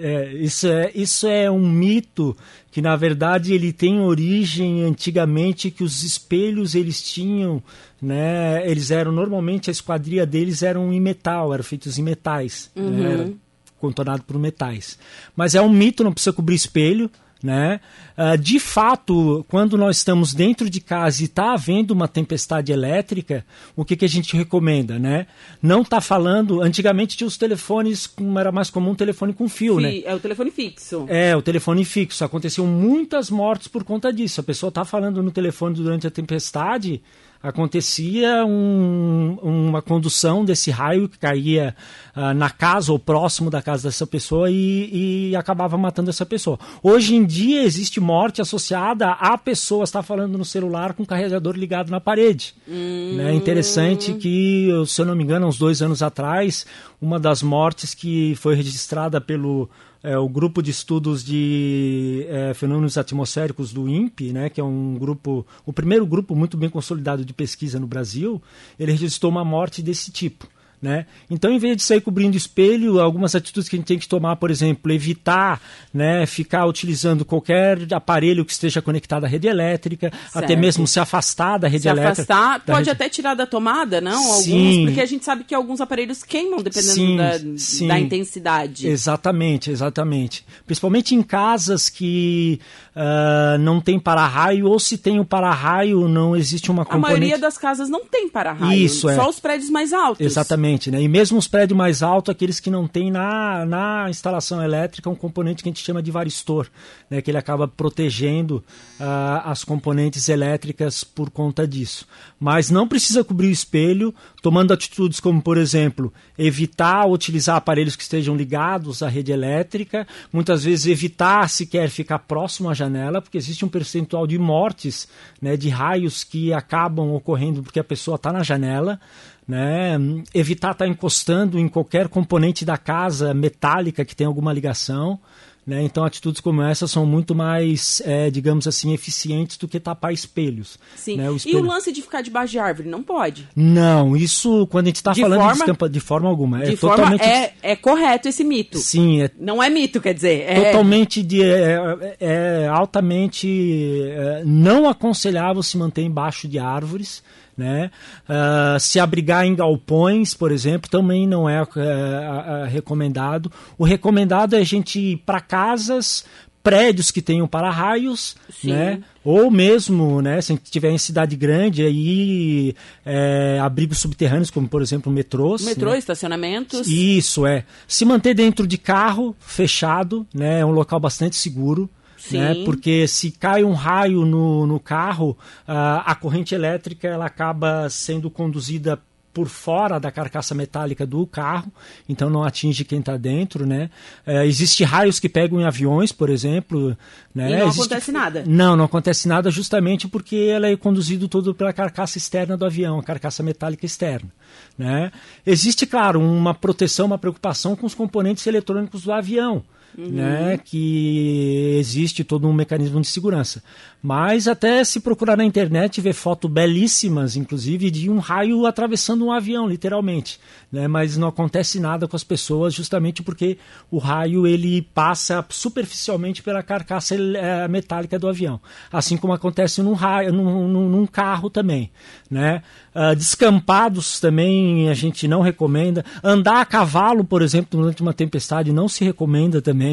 É, 0.00 0.32
isso, 0.34 0.66
é, 0.66 0.90
isso 0.94 1.26
é 1.26 1.50
um 1.50 1.68
mito 1.68 2.36
que 2.70 2.82
na 2.82 2.96
verdade 2.96 3.54
ele 3.54 3.72
tem 3.72 4.00
origem 4.00 4.82
antigamente 4.82 5.70
que 5.70 5.84
os 5.84 6.02
espelhos 6.02 6.74
eles 6.74 7.00
tinham, 7.00 7.62
né? 8.02 8.68
Eles 8.68 8.90
eram 8.90 9.12
normalmente 9.12 9.70
a 9.70 9.72
esquadria 9.72 10.26
deles 10.26 10.62
eram 10.62 10.92
em 10.92 11.00
metal, 11.00 11.54
eram 11.54 11.62
feitos 11.62 11.98
em 11.98 12.02
metais, 12.02 12.70
né, 12.74 13.12
era 13.12 13.32
contornado 13.78 14.22
por 14.24 14.38
metais. 14.38 14.98
Mas 15.36 15.54
é 15.54 15.62
um 15.62 15.68
mito, 15.68 16.02
não 16.02 16.12
precisa 16.12 16.32
cobrir 16.32 16.54
espelho. 16.56 17.10
Né? 17.44 17.78
Uh, 18.16 18.38
de 18.38 18.58
fato, 18.58 19.44
quando 19.48 19.76
nós 19.76 19.98
estamos 19.98 20.32
dentro 20.32 20.70
de 20.70 20.80
casa 20.80 21.20
e 21.20 21.26
está 21.26 21.52
havendo 21.52 21.90
uma 21.90 22.08
tempestade 22.08 22.72
elétrica, 22.72 23.44
o 23.76 23.84
que, 23.84 23.96
que 23.96 24.04
a 24.06 24.08
gente 24.08 24.34
recomenda? 24.34 24.98
Né? 24.98 25.26
Não 25.60 25.82
está 25.82 26.00
falando. 26.00 26.62
Antigamente 26.62 27.18
tinha 27.18 27.28
os 27.28 27.36
telefones, 27.36 28.10
era 28.40 28.50
mais 28.50 28.70
comum 28.70 28.92
um 28.92 28.94
telefone 28.94 29.34
com 29.34 29.46
fio. 29.46 29.78
né? 29.78 30.00
É 30.06 30.14
o 30.14 30.18
telefone 30.18 30.50
fixo. 30.50 31.04
É, 31.06 31.36
o 31.36 31.42
telefone 31.42 31.84
fixo. 31.84 32.24
Aconteciam 32.24 32.66
muitas 32.66 33.28
mortes 33.28 33.68
por 33.68 33.84
conta 33.84 34.10
disso. 34.10 34.40
A 34.40 34.44
pessoa 34.44 34.68
está 34.70 34.82
falando 34.82 35.22
no 35.22 35.30
telefone 35.30 35.74
durante 35.74 36.06
a 36.06 36.10
tempestade 36.10 37.02
acontecia 37.44 38.42
um, 38.46 39.36
uma 39.42 39.82
condução 39.82 40.46
desse 40.46 40.70
raio 40.70 41.10
que 41.10 41.18
caía 41.18 41.76
uh, 42.16 42.32
na 42.32 42.48
casa 42.48 42.90
ou 42.90 42.98
próximo 42.98 43.50
da 43.50 43.60
casa 43.60 43.88
dessa 43.88 44.06
pessoa 44.06 44.50
e, 44.50 45.28
e, 45.30 45.36
acabava 45.36 45.76
matando 45.76 46.08
essa 46.08 46.24
pessoa. 46.24 46.58
Hoje 46.82 47.14
em 47.14 47.22
dia 47.22 47.62
existe 47.62 48.00
morte 48.00 48.40
associada 48.40 49.10
a 49.10 49.36
pessoa 49.36 49.84
estar 49.84 50.02
falando 50.02 50.38
no 50.38 50.44
celular 50.44 50.94
com 50.94 51.02
o 51.02 51.06
carregador 51.06 51.54
ligado 51.54 51.90
na 51.90 52.00
parede. 52.00 52.54
Hum. 52.66 53.20
É 53.20 53.34
interessante 53.34 54.14
que, 54.14 54.70
se 54.86 55.02
eu 55.02 55.04
não 55.04 55.14
me 55.14 55.22
engano, 55.22 55.46
uns 55.46 55.58
dois 55.58 55.82
anos 55.82 56.02
atrás, 56.02 56.64
uma 57.00 57.20
das 57.20 57.42
mortes 57.42 57.92
que 57.92 58.34
foi 58.36 58.54
registrada 58.54 59.20
pelo 59.20 59.68
é, 60.04 60.18
o 60.18 60.28
grupo 60.28 60.62
de 60.62 60.70
estudos 60.70 61.24
de 61.24 62.26
é, 62.28 62.52
fenômenos 62.52 62.98
atmosféricos 62.98 63.72
do 63.72 63.88
INPE, 63.88 64.34
né, 64.34 64.50
que 64.50 64.60
é 64.60 64.64
um 64.64 64.98
grupo, 64.98 65.46
o 65.64 65.72
primeiro 65.72 66.06
grupo 66.06 66.36
muito 66.36 66.58
bem 66.58 66.68
consolidado 66.68 67.24
de 67.24 67.32
pesquisa 67.32 67.80
no 67.80 67.86
Brasil, 67.86 68.40
ele 68.78 68.92
registrou 68.92 69.32
uma 69.32 69.44
morte 69.44 69.82
desse 69.82 70.12
tipo. 70.12 70.46
Né? 70.84 71.06
Então, 71.30 71.50
em 71.50 71.58
vez 71.58 71.78
de 71.78 71.82
sair 71.82 72.02
cobrindo 72.02 72.36
espelho, 72.36 73.00
algumas 73.00 73.34
atitudes 73.34 73.70
que 73.70 73.76
a 73.76 73.78
gente 73.78 73.86
tem 73.86 73.98
que 73.98 74.06
tomar, 74.06 74.36
por 74.36 74.50
exemplo, 74.50 74.92
evitar 74.92 75.58
né, 75.94 76.26
ficar 76.26 76.66
utilizando 76.66 77.24
qualquer 77.24 77.78
aparelho 77.94 78.44
que 78.44 78.52
esteja 78.52 78.82
conectado 78.82 79.24
à 79.24 79.26
rede 79.26 79.46
elétrica, 79.46 80.10
certo. 80.10 80.44
até 80.44 80.56
mesmo 80.56 80.86
se 80.86 81.00
afastar 81.00 81.56
da 81.56 81.68
rede 81.68 81.84
se 81.84 81.88
elétrica. 81.88 82.12
Afastar, 82.12 82.60
pode 82.66 82.78
rede... 82.80 82.90
até 82.90 83.08
tirar 83.08 83.34
da 83.34 83.46
tomada, 83.46 83.98
não? 84.00 84.20
Sim. 84.42 84.74
Alguns, 84.74 84.84
porque 84.84 85.00
a 85.00 85.06
gente 85.06 85.24
sabe 85.24 85.44
que 85.44 85.54
alguns 85.54 85.80
aparelhos 85.80 86.22
queimam 86.22 86.60
dependendo 86.60 86.94
sim, 86.94 87.16
da, 87.16 87.38
sim. 87.56 87.88
da, 87.88 87.98
intensidade. 87.98 88.86
Exatamente, 88.86 89.70
exatamente. 89.70 90.44
Principalmente 90.66 91.14
em 91.14 91.22
casas 91.22 91.88
que 91.88 92.60
uh, 92.94 93.56
não 93.58 93.80
tem 93.80 93.98
para-raio, 93.98 94.66
ou 94.66 94.78
se 94.78 94.98
tem 94.98 95.20
o 95.20 95.24
para-raio, 95.24 96.08
não 96.08 96.36
existe 96.36 96.70
uma 96.70 96.84
componente... 96.84 97.06
A 97.06 97.18
maioria 97.18 97.38
das 97.38 97.56
casas 97.56 97.88
não 97.88 98.04
tem 98.04 98.28
para-raio, 98.28 98.78
Isso, 98.84 99.08
é. 99.08 99.14
só 99.14 99.30
os 99.30 99.38
prédios 99.38 99.70
mais 99.70 99.92
altos. 99.92 100.26
Exatamente, 100.26 100.73
né? 100.90 101.02
E 101.02 101.08
mesmo 101.08 101.38
os 101.38 101.48
prédios 101.48 101.76
mais 101.76 102.02
altos, 102.02 102.30
aqueles 102.30 102.60
que 102.60 102.70
não 102.70 102.86
tem 102.86 103.10
na, 103.10 103.64
na 103.64 104.06
instalação 104.10 104.62
elétrica 104.62 105.08
um 105.08 105.14
componente 105.14 105.62
que 105.62 105.68
a 105.68 105.72
gente 105.72 105.84
chama 105.84 106.02
de 106.02 106.10
varistor, 106.10 106.68
né? 107.10 107.22
Que 107.22 107.30
ele 107.30 107.38
acaba 107.38 107.66
protegendo 107.66 108.64
uh, 109.00 109.40
as 109.44 109.64
componentes 109.64 110.28
elétricas 110.28 111.04
por 111.04 111.30
conta 111.30 111.66
disso. 111.66 112.06
Mas 112.38 112.70
não 112.70 112.86
precisa 112.86 113.24
cobrir 113.24 113.48
o 113.48 113.52
espelho, 113.52 114.14
tomando 114.42 114.72
atitudes 114.72 115.20
como, 115.20 115.40
por 115.40 115.56
exemplo, 115.56 116.12
evitar 116.38 117.06
utilizar 117.06 117.56
aparelhos 117.56 117.96
que 117.96 118.02
estejam 118.02 118.36
ligados 118.36 119.02
à 119.02 119.08
rede 119.08 119.32
elétrica, 119.32 120.06
muitas 120.32 120.64
vezes 120.64 120.86
evitar 120.86 121.48
sequer 121.48 121.88
ficar 121.88 122.18
próximo 122.20 122.68
à 122.68 122.74
janela, 122.74 123.22
porque 123.22 123.38
existe 123.38 123.64
um 123.64 123.68
percentual 123.68 124.26
de 124.26 124.38
mortes, 124.38 125.08
né, 125.40 125.56
de 125.56 125.68
raios 125.68 126.24
que 126.24 126.52
acabam 126.52 127.12
ocorrendo 127.12 127.62
porque 127.62 127.80
a 127.80 127.84
pessoa 127.84 128.16
está 128.16 128.32
na 128.32 128.42
janela. 128.42 129.00
Né? 129.46 129.98
Evitar 130.32 130.72
estar 130.72 130.84
tá 130.84 130.88
encostando 130.88 131.58
em 131.58 131.68
qualquer 131.68 132.08
componente 132.08 132.64
da 132.64 132.78
casa 132.78 133.34
metálica 133.34 134.04
que 134.04 134.16
tem 134.16 134.26
alguma 134.26 134.52
ligação. 134.52 135.18
Né? 135.66 135.82
Então, 135.82 136.04
atitudes 136.04 136.42
como 136.42 136.62
essa 136.62 136.86
são 136.86 137.06
muito 137.06 137.34
mais, 137.34 138.02
é, 138.04 138.30
digamos 138.30 138.66
assim, 138.66 138.92
eficientes 138.92 139.56
do 139.56 139.66
que 139.66 139.80
tapar 139.80 140.12
espelhos. 140.12 140.78
Sim. 140.94 141.16
Né? 141.16 141.30
O 141.30 141.36
espelho... 141.36 141.58
E 141.58 141.60
o 141.62 141.64
lance 141.64 141.90
de 141.90 142.02
ficar 142.02 142.20
debaixo 142.20 142.52
de 142.52 142.58
árvore? 142.58 142.88
Não 142.88 143.02
pode? 143.02 143.48
Não, 143.56 144.14
isso 144.14 144.66
quando 144.66 144.86
a 144.86 144.88
gente 144.88 144.96
está 144.96 145.14
falando 145.14 145.38
forma... 145.38 145.54
de 145.54 145.58
estampa, 145.60 145.88
de 145.88 146.00
forma 146.00 146.28
alguma. 146.28 146.58
De 146.58 146.74
é 146.74 146.76
forma 146.76 146.96
totalmente... 146.96 147.24
é, 147.24 147.54
é 147.62 147.76
correto 147.76 148.28
esse 148.28 148.44
mito. 148.44 148.76
Sim. 148.76 149.22
É... 149.22 149.30
Não 149.40 149.62
é 149.62 149.70
mito, 149.70 150.02
quer 150.02 150.12
dizer. 150.12 150.44
É... 150.46 150.64
Totalmente, 150.66 151.22
de, 151.22 151.42
é, 151.42 152.16
é 152.20 152.68
altamente 152.68 154.02
é, 154.06 154.42
não 154.44 154.86
aconselhável 154.86 155.62
se 155.62 155.78
manter 155.78 156.02
embaixo 156.02 156.46
de 156.46 156.58
árvores. 156.58 157.22
Né? 157.56 157.90
Uh, 158.28 158.80
se 158.80 158.98
abrigar 158.98 159.46
em 159.46 159.54
galpões, 159.54 160.34
por 160.34 160.50
exemplo, 160.50 160.90
também 160.90 161.24
não 161.26 161.48
é 161.48 161.62
uh, 161.62 161.66
uh, 161.66 162.64
recomendado. 162.66 163.50
O 163.78 163.84
recomendado 163.84 164.56
é 164.56 164.58
a 164.58 164.64
gente 164.64 164.98
ir 164.98 165.16
para 165.18 165.40
casas, 165.40 166.24
prédios 166.64 167.10
que 167.10 167.20
tenham 167.20 167.46
para-raios, 167.46 168.34
né? 168.64 169.02
Ou 169.22 169.50
mesmo, 169.50 170.22
né, 170.22 170.40
se 170.40 170.52
a 170.52 170.56
gente 170.56 170.64
estiver 170.64 170.90
em 170.90 170.98
cidade 170.98 171.36
grande, 171.36 171.82
aí 171.82 172.74
é, 173.04 173.58
abrigos 173.62 173.98
subterrâneos, 173.98 174.50
como 174.50 174.66
por 174.66 174.80
exemplo 174.80 175.12
metrôs. 175.12 175.62
Metrô, 175.62 175.90
né? 175.90 175.98
estacionamentos. 175.98 176.88
Isso, 176.88 177.46
é. 177.46 177.64
Se 177.86 178.06
manter 178.06 178.34
dentro 178.34 178.66
de 178.66 178.78
carro, 178.78 179.36
fechado, 179.38 180.26
né? 180.34 180.60
É 180.60 180.66
um 180.66 180.70
local 180.70 180.98
bastante 180.98 181.36
seguro. 181.36 181.88
Né? 182.30 182.64
Porque 182.64 183.06
se 183.06 183.30
cai 183.30 183.64
um 183.64 183.74
raio 183.74 184.24
no, 184.24 184.66
no 184.66 184.80
carro, 184.80 185.36
a, 185.66 186.10
a 186.10 186.14
corrente 186.14 186.54
elétrica 186.54 187.08
ela 187.08 187.26
acaba 187.26 187.88
sendo 187.90 188.30
conduzida 188.30 189.00
por 189.34 189.48
fora 189.48 189.98
da 189.98 190.12
carcaça 190.12 190.54
metálica 190.54 191.04
do 191.04 191.26
carro, 191.26 191.70
então 192.08 192.30
não 192.30 192.44
atinge 192.44 192.84
quem 192.84 193.00
está 193.00 193.16
dentro, 193.16 193.66
né? 193.66 193.90
É, 194.24 194.46
Existem 194.46 194.86
raios 194.86 195.18
que 195.18 195.28
pegam 195.28 195.60
em 195.60 195.64
aviões, 195.64 196.12
por 196.12 196.30
exemplo, 196.30 196.96
né? 197.34 197.50
E 197.50 197.56
não 197.56 197.66
Existe... 197.66 197.80
acontece 197.80 198.12
nada. 198.12 198.44
Não, 198.46 198.76
não 198.76 198.84
acontece 198.84 199.26
nada 199.26 199.50
justamente 199.50 200.06
porque 200.06 200.36
ela 200.36 200.68
é 200.68 200.76
conduzido 200.76 201.26
todo 201.26 201.52
pela 201.52 201.72
carcaça 201.72 202.16
externa 202.16 202.56
do 202.56 202.64
avião, 202.64 203.00
a 203.00 203.02
carcaça 203.02 203.42
metálica 203.42 203.84
externa, 203.84 204.30
né? 204.78 205.10
Existe, 205.44 205.84
claro, 205.84 206.20
uma 206.20 206.54
proteção, 206.54 207.06
uma 207.06 207.18
preocupação 207.18 207.74
com 207.74 207.86
os 207.86 207.94
componentes 207.94 208.46
eletrônicos 208.46 209.02
do 209.02 209.12
avião, 209.12 209.64
uhum. 209.96 210.08
né, 210.08 210.58
que 210.62 211.76
existe 211.78 212.24
todo 212.24 212.48
um 212.48 212.52
mecanismo 212.52 213.00
de 213.00 213.06
segurança. 213.06 213.62
Mas 214.06 214.46
até 214.46 214.84
se 214.84 215.00
procurar 215.00 215.34
na 215.34 215.46
internet 215.46 215.98
ver 215.98 216.12
fotos 216.12 216.50
belíssimas, 216.50 217.36
inclusive, 217.36 217.90
de 217.90 218.10
um 218.10 218.18
raio 218.18 218.66
atravessando 218.66 219.24
um 219.24 219.32
avião, 219.32 219.66
literalmente. 219.66 220.38
Né? 220.70 220.86
Mas 220.86 221.16
não 221.16 221.28
acontece 221.28 221.80
nada 221.80 222.06
com 222.06 222.14
as 222.14 222.22
pessoas 222.22 222.74
justamente 222.74 223.22
porque 223.22 223.56
o 223.90 223.96
raio 223.96 224.46
ele 224.46 224.82
passa 224.82 225.42
superficialmente 225.48 226.42
pela 226.42 226.62
carcaça 226.62 227.14
é, 227.14 227.66
metálica 227.66 228.18
do 228.18 228.28
avião. 228.28 228.60
Assim 228.92 229.16
como 229.16 229.32
acontece 229.32 229.80
num, 229.80 229.94
raio, 229.94 230.32
num, 230.34 230.68
num, 230.68 230.88
num 230.88 231.06
carro 231.06 231.48
também. 231.48 231.90
Né? 232.30 232.62
Uh, 232.94 233.16
descampados 233.16 234.20
também 234.20 234.90
a 234.90 234.94
gente 234.94 235.26
não 235.26 235.40
recomenda. 235.40 236.04
Andar 236.22 236.60
a 236.60 236.64
cavalo, 236.66 237.24
por 237.24 237.40
exemplo, 237.40 237.80
durante 237.80 238.02
uma 238.02 238.12
tempestade 238.12 238.70
não 238.70 238.86
se 238.86 239.02
recomenda 239.02 239.62
também. 239.62 239.83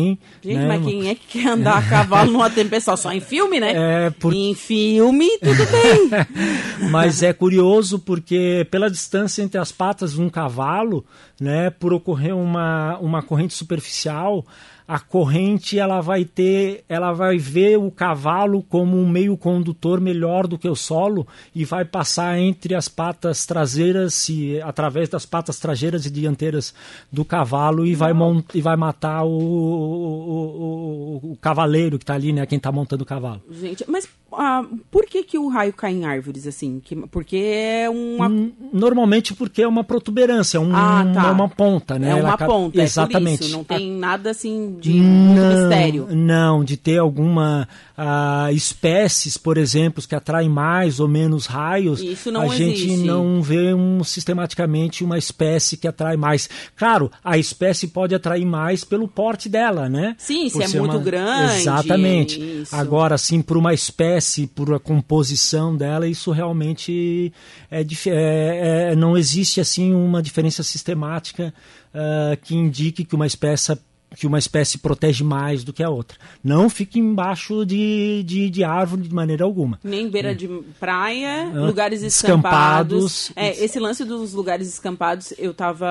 Gente, 0.41 0.57
né? 0.57 0.67
mas 0.67 0.83
quem 0.83 1.09
é 1.09 1.15
que 1.15 1.39
quer 1.39 1.47
andar 1.47 1.77
a 1.77 1.81
cavalo 1.81 2.31
numa 2.31 2.49
tempestade? 2.49 2.99
Só 2.99 3.11
em 3.11 3.19
filme, 3.19 3.59
né? 3.59 3.71
É, 4.05 4.09
por... 4.09 4.33
Em 4.33 4.53
filme, 4.53 5.27
tudo 5.39 5.65
bem. 5.71 6.09
mas 6.91 7.23
é 7.23 7.33
curioso 7.33 7.99
porque 7.99 8.67
pela 8.69 8.89
distância 8.89 9.41
entre 9.41 9.59
as 9.59 9.71
patas 9.71 10.13
de 10.13 10.21
um 10.21 10.29
cavalo, 10.29 11.05
né, 11.39 11.69
por 11.69 11.93
ocorrer 11.93 12.35
uma, 12.35 12.97
uma 12.99 13.21
corrente 13.21 13.53
superficial, 13.53 14.45
a 14.91 14.99
corrente 14.99 15.79
ela 15.79 16.01
vai 16.01 16.25
ter, 16.25 16.83
ela 16.89 17.13
vai 17.13 17.37
ver 17.37 17.77
o 17.77 17.89
cavalo 17.89 18.61
como 18.63 18.97
um 18.97 19.07
meio 19.07 19.37
condutor 19.37 20.01
melhor 20.01 20.47
do 20.47 20.57
que 20.57 20.67
o 20.67 20.75
solo 20.75 21.25
e 21.55 21.63
vai 21.63 21.85
passar 21.85 22.37
entre 22.37 22.75
as 22.75 22.89
patas 22.89 23.45
traseiras 23.45 24.27
e 24.27 24.59
através 24.61 25.07
das 25.07 25.25
patas 25.25 25.59
traseiras 25.59 26.05
e 26.05 26.09
dianteiras 26.09 26.73
do 27.09 27.23
cavalo 27.23 27.85
e 27.85 27.95
vai, 27.95 28.11
mont, 28.11 28.45
e 28.53 28.59
vai 28.59 28.75
matar 28.75 29.23
o, 29.23 29.29
o, 29.29 31.21
o, 31.23 31.31
o 31.31 31.37
cavaleiro 31.39 31.97
que 31.97 32.03
está 32.03 32.15
ali, 32.15 32.33
né, 32.33 32.45
quem 32.45 32.57
está 32.57 32.69
montando 32.69 33.03
o 33.03 33.07
cavalo. 33.07 33.41
Gente, 33.49 33.85
mas 33.87 34.09
ah, 34.33 34.65
por 34.89 35.05
que, 35.05 35.23
que 35.23 35.37
o 35.37 35.49
raio 35.49 35.73
cai 35.73 35.91
em 35.91 36.05
árvores 36.05 36.47
assim? 36.47 36.79
Que, 36.83 36.95
porque 36.95 37.35
é 37.35 37.89
uma. 37.89 38.29
Normalmente 38.71 39.33
porque 39.33 39.61
é 39.61 39.67
uma 39.67 39.83
protuberância, 39.83 40.59
um, 40.59 40.73
ah, 40.73 41.05
tá. 41.13 41.31
uma 41.31 41.49
ponta, 41.49 41.99
né? 41.99 42.11
É 42.11 42.15
uma 42.15 42.29
Ela, 42.29 42.37
ponta, 42.37 42.81
exatamente. 42.81 43.43
É 43.43 43.45
isso, 43.47 43.57
não 43.57 43.63
tem 43.63 43.91
nada 43.91 44.29
assim 44.29 44.77
de 44.79 44.93
não, 44.93 45.49
mistério. 45.49 46.07
Não, 46.11 46.63
de 46.63 46.77
ter 46.77 46.97
alguma 46.97 47.67
uh, 47.97 48.53
espécies, 48.53 49.37
por 49.37 49.57
exemplo, 49.57 50.01
que 50.07 50.15
atraem 50.15 50.49
mais 50.49 50.99
ou 50.99 51.07
menos 51.07 51.45
raios. 51.45 51.99
Isso 52.01 52.31
não 52.31 52.41
a 52.49 52.55
existe. 52.55 52.87
gente 52.87 53.03
não 53.03 53.41
vê 53.41 53.73
um, 53.73 54.03
sistematicamente 54.03 55.03
uma 55.03 55.17
espécie 55.17 55.75
que 55.75 55.87
atrai 55.87 56.15
mais. 56.15 56.49
Claro, 56.75 57.11
a 57.23 57.37
espécie 57.37 57.87
pode 57.87 58.15
atrair 58.15 58.45
mais 58.45 58.83
pelo 58.83 59.07
porte 59.07 59.49
dela, 59.49 59.89
né? 59.89 60.15
Sim, 60.17 60.49
Por 60.49 60.63
se 60.63 60.75
é 60.75 60.79
muito 60.79 60.95
uma... 60.95 61.03
grande. 61.03 61.61
Exatamente. 61.61 62.61
Isso. 62.61 62.75
Agora, 62.75 63.17
sim, 63.17 63.41
por 63.41 63.57
uma 63.57 63.73
espécie 63.73 64.20
espécie, 64.21 64.47
por 64.47 64.73
a 64.73 64.79
composição 64.79 65.75
dela, 65.75 66.07
isso 66.07 66.31
realmente 66.31 67.33
é, 67.69 67.81
é, 67.81 68.91
é 68.91 68.95
não 68.95 69.17
existe 69.17 69.59
assim 69.59 69.93
uma 69.93 70.21
diferença 70.21 70.63
sistemática 70.63 71.53
uh, 71.93 72.37
que 72.41 72.55
indique 72.55 73.03
que 73.03 73.15
uma 73.15 73.27
espécie 73.27 73.77
que 74.15 74.27
uma 74.27 74.39
espécie 74.39 74.77
protege 74.77 75.23
mais 75.23 75.63
do 75.63 75.71
que 75.71 75.83
a 75.83 75.89
outra. 75.89 76.17
Não 76.43 76.69
fique 76.69 76.99
embaixo 76.99 77.65
de, 77.65 78.23
de, 78.23 78.49
de 78.49 78.63
árvore 78.63 79.03
de 79.03 79.13
maneira 79.13 79.43
alguma. 79.43 79.79
Nem 79.83 80.09
beira 80.09 80.35
de 80.35 80.47
praia, 80.79 81.51
lugares 81.53 82.01
escampados. 82.01 83.29
escampados. 83.29 83.31
É, 83.35 83.63
esse 83.63 83.79
lance 83.79 84.03
dos 84.03 84.33
lugares 84.33 84.67
escampados, 84.67 85.33
eu 85.37 85.51
estava 85.51 85.81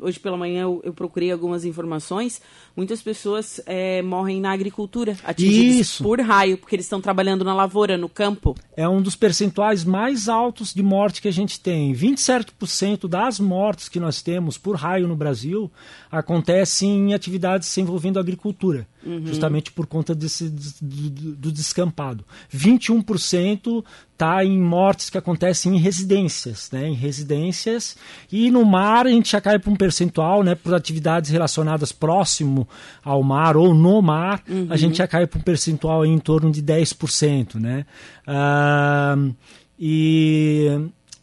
Hoje 0.00 0.18
pela 0.20 0.36
manhã 0.36 0.62
eu, 0.62 0.80
eu, 0.84 0.92
procurei 0.92 1.32
algumas 1.32 1.64
informações. 1.64 2.40
Muitas 2.76 3.02
pessoas 3.02 3.60
é, 3.66 4.00
morrem 4.02 4.40
na 4.40 4.52
agricultura, 4.52 5.16
atingidas 5.24 5.76
Isso. 5.76 6.02
por 6.02 6.20
raio, 6.20 6.56
porque 6.56 6.76
eles 6.76 6.86
estão 6.86 7.00
trabalhando 7.00 7.44
na 7.44 7.54
lavoura, 7.54 7.96
no 7.96 8.08
campo. 8.08 8.54
É 8.76 8.88
um 8.88 9.02
dos 9.02 9.16
percentuais 9.16 9.84
mais 9.84 10.28
altos 10.28 10.72
de 10.72 10.82
morte 10.82 11.20
que 11.20 11.28
a 11.28 11.32
gente 11.32 11.58
tem. 11.58 11.92
27% 11.92 13.08
das 13.08 13.40
mortes 13.40 13.88
que 13.88 13.98
nós 13.98 14.22
temos 14.22 14.56
por 14.56 14.76
raio 14.76 15.08
no 15.08 15.16
Brasil 15.16 15.70
acontecem 16.10 17.10
em 17.10 17.14
atividades 17.14 17.47
atividades 17.48 17.78
envolvendo 17.78 18.18
agricultura, 18.18 18.86
uhum. 19.04 19.26
justamente 19.26 19.72
por 19.72 19.86
conta 19.86 20.14
desse, 20.14 20.48
do, 20.48 21.36
do 21.36 21.52
descampado. 21.52 22.24
21% 22.54 23.84
está 24.12 24.44
em 24.44 24.60
mortes 24.60 25.08
que 25.08 25.16
acontecem 25.16 25.76
em 25.76 25.78
residências, 25.78 26.70
né, 26.72 26.88
em 26.88 26.94
residências, 26.94 27.96
e 28.30 28.50
no 28.50 28.64
mar 28.64 29.06
a 29.06 29.10
gente 29.10 29.30
já 29.30 29.40
cai 29.40 29.58
para 29.58 29.70
um 29.70 29.76
percentual, 29.76 30.42
né, 30.42 30.54
por 30.54 30.74
atividades 30.74 31.30
relacionadas 31.30 31.92
próximo 31.92 32.68
ao 33.02 33.22
mar 33.22 33.56
ou 33.56 33.74
no 33.74 34.02
mar, 34.02 34.42
uhum. 34.48 34.66
a 34.68 34.76
gente 34.76 34.98
já 34.98 35.06
cai 35.06 35.26
para 35.26 35.38
um 35.38 35.42
percentual 35.42 36.04
em 36.04 36.18
torno 36.18 36.50
de 36.50 36.62
10%. 36.62 37.54
Né? 37.56 37.86
Ah, 38.26 39.16
e 39.78 40.66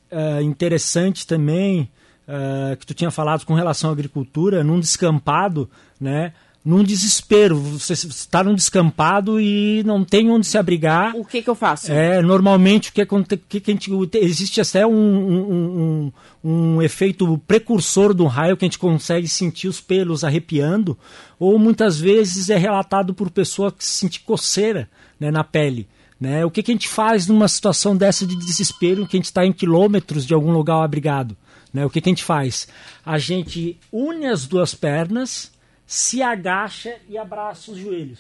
é 0.09 0.41
interessante 0.41 1.27
também 1.27 1.89
uh, 2.27 2.75
que 2.77 2.85
tu 2.85 2.93
tinha 2.93 3.11
falado 3.11 3.45
com 3.45 3.53
relação 3.53 3.89
à 3.89 3.93
agricultura, 3.93 4.63
num 4.63 4.79
descampado, 4.79 5.69
né? 5.99 6.33
Num 6.63 6.83
desespero, 6.83 7.59
você 7.59 7.93
está 7.93 8.43
num 8.43 8.55
descampado 8.55 9.39
e 9.39 9.83
não 9.83 10.03
tem 10.03 10.31
onde 10.31 10.47
se 10.47 10.57
abrigar. 10.57 11.15
O 11.15 11.23
que, 11.23 11.43
que 11.43 11.47
eu 11.47 11.53
faço? 11.53 11.91
É, 11.91 12.23
normalmente 12.23 12.89
o 12.89 12.93
que, 12.93 13.05
que, 13.37 13.59
que 13.59 13.71
a 13.71 13.73
gente, 13.75 13.91
existe 14.15 14.59
até 14.59 14.83
um, 14.83 14.91
um, 14.91 16.11
um, 16.43 16.51
um 16.75 16.81
efeito 16.81 17.37
precursor 17.47 18.15
do 18.15 18.25
raio 18.25 18.57
que 18.57 18.65
a 18.65 18.67
gente 18.67 18.79
consegue 18.79 19.27
sentir 19.27 19.67
os 19.67 19.79
pelos 19.79 20.23
arrepiando, 20.23 20.97
ou 21.39 21.59
muitas 21.59 21.99
vezes 21.99 22.49
é 22.49 22.57
relatado 22.57 23.13
por 23.13 23.29
pessoa 23.29 23.71
que 23.71 23.85
sente 23.85 24.21
coceira 24.21 24.89
né, 25.19 25.29
na 25.29 25.43
pele. 25.43 25.87
Né? 26.19 26.43
O 26.43 26.49
que, 26.49 26.63
que 26.63 26.71
a 26.71 26.73
gente 26.73 26.87
faz 26.89 27.27
numa 27.27 27.47
situação 27.47 27.95
dessa 27.95 28.25
de 28.25 28.35
desespero, 28.35 29.05
que 29.05 29.15
a 29.15 29.19
gente 29.19 29.25
está 29.25 29.45
em 29.45 29.53
quilômetros 29.53 30.25
de 30.25 30.33
algum 30.33 30.51
lugar 30.51 30.83
abrigado? 30.83 31.37
Né? 31.75 31.85
O 31.85 31.89
que, 31.89 31.99
que 31.99 32.07
a 32.07 32.11
gente 32.11 32.23
faz? 32.23 32.69
A 33.05 33.17
gente 33.17 33.77
une 33.91 34.25
as 34.27 34.47
duas 34.47 34.73
pernas, 34.73 35.51
se 35.85 36.23
agacha 36.23 36.97
e 37.09 37.17
abraça 37.17 37.69
os 37.69 37.77
joelhos. 37.77 38.19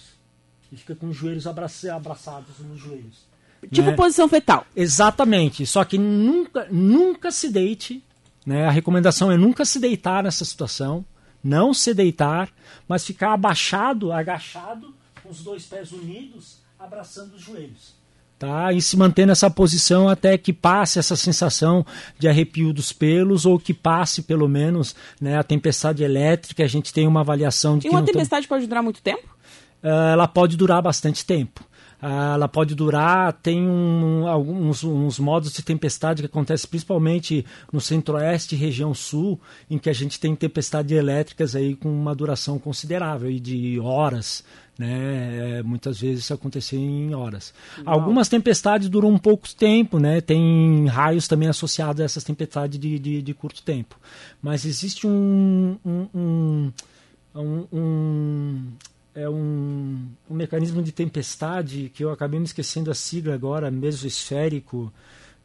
E 0.73 0.75
fica 0.75 0.93
com 0.93 1.07
os 1.07 1.15
joelhos 1.15 1.47
abraçados 1.47 2.59
nos 2.59 2.77
joelhos. 2.77 3.25
Tipo 3.71 3.91
né? 3.91 3.95
posição 3.95 4.27
fetal. 4.27 4.67
Exatamente. 4.75 5.65
Só 5.65 5.85
que 5.85 5.97
nunca, 5.97 6.67
nunca 6.69 7.31
se 7.31 7.49
deite. 7.49 8.03
Né? 8.45 8.65
A 8.65 8.71
recomendação 8.71 9.31
é 9.31 9.37
nunca 9.37 9.63
se 9.63 9.79
deitar 9.79 10.21
nessa 10.21 10.43
situação. 10.43 11.05
Não 11.41 11.73
se 11.73 11.93
deitar, 11.93 12.51
mas 12.89 13.05
ficar 13.05 13.31
abaixado, 13.31 14.11
agachado, 14.11 14.93
com 15.23 15.29
os 15.29 15.41
dois 15.41 15.63
pés 15.63 15.93
unidos, 15.93 16.57
abraçando 16.77 17.35
os 17.35 17.41
joelhos 17.41 17.95
tá? 18.37 18.71
E 18.73 18.81
se 18.81 18.97
manter 18.97 19.25
nessa 19.25 19.49
posição 19.49 20.07
até 20.09 20.37
que 20.37 20.53
passe 20.53 20.99
essa 20.99 21.15
sensação 21.15 21.85
de 22.17 22.27
arrepio 22.27 22.73
dos 22.73 22.91
pelos 22.91 23.45
ou 23.45 23.59
que 23.59 23.73
passe 23.73 24.21
pelo 24.21 24.47
menos, 24.47 24.95
né, 25.19 25.37
a 25.37 25.43
tempestade 25.43 26.03
elétrica. 26.03 26.63
A 26.63 26.67
gente 26.67 26.93
tem 26.93 27.07
uma 27.07 27.21
avaliação 27.21 27.77
de 27.77 27.87
e 27.87 27.89
que 27.89 27.95
uma 27.95 28.03
tempestade 28.03 28.47
pode 28.47 28.67
durar 28.67 28.83
muito 28.83 29.01
tempo? 29.01 29.27
Uh, 29.83 30.11
ela 30.11 30.27
pode 30.27 30.57
durar 30.57 30.81
bastante 30.81 31.25
tempo. 31.25 31.63
Uh, 32.05 32.35
ela 32.35 32.47
pode 32.47 32.75
durar, 32.75 33.33
tem 33.33 33.67
um, 33.67 34.27
alguns 34.27 34.83
uns 34.83 35.17
modos 35.17 35.51
de 35.51 35.63
tempestade 35.63 36.21
que 36.21 36.27
acontecem 36.27 36.69
principalmente 36.69 37.43
no 37.73 37.81
centro-oeste 37.81 38.53
e 38.53 38.57
região 38.59 38.93
sul, 38.93 39.41
em 39.67 39.79
que 39.79 39.89
a 39.89 39.93
gente 39.93 40.19
tem 40.19 40.35
tempestades 40.35 40.95
elétricas 40.95 41.55
aí 41.55 41.75
com 41.75 41.89
uma 41.89 42.13
duração 42.13 42.59
considerável 42.59 43.31
e 43.31 43.39
de 43.39 43.79
horas, 43.79 44.43
né? 44.77 45.57
É, 45.57 45.63
muitas 45.63 45.99
vezes 45.99 46.25
isso 46.25 46.33
acontecia 46.35 46.77
em 46.77 47.15
horas. 47.15 47.55
Algumas 47.83 48.29
tempestades 48.29 48.87
duram 48.87 49.09
um 49.09 49.17
pouco 49.17 49.47
tempo, 49.55 49.97
né? 49.97 50.21
Tem 50.21 50.85
raios 50.85 51.27
também 51.27 51.49
associados 51.49 52.01
a 52.01 52.05
essas 52.05 52.23
tempestades 52.23 52.77
de, 52.77 52.99
de, 52.99 53.21
de 53.23 53.33
curto 53.33 53.63
tempo. 53.63 53.99
Mas 54.43 54.63
existe 54.63 55.07
um, 55.07 55.75
um, 55.83 56.07
um, 56.13 57.67
um 57.73 58.63
é 59.15 59.29
um, 59.29 60.07
um 60.29 60.35
mecanismo 60.35 60.83
de 60.83 60.91
tempestade 60.91 61.89
que 61.93 62.03
eu 62.03 62.11
acabei 62.11 62.39
me 62.39 62.45
esquecendo 62.45 62.91
a 62.91 62.93
sigla 62.93 63.33
agora, 63.33 63.71
mesosférico, 63.71 64.91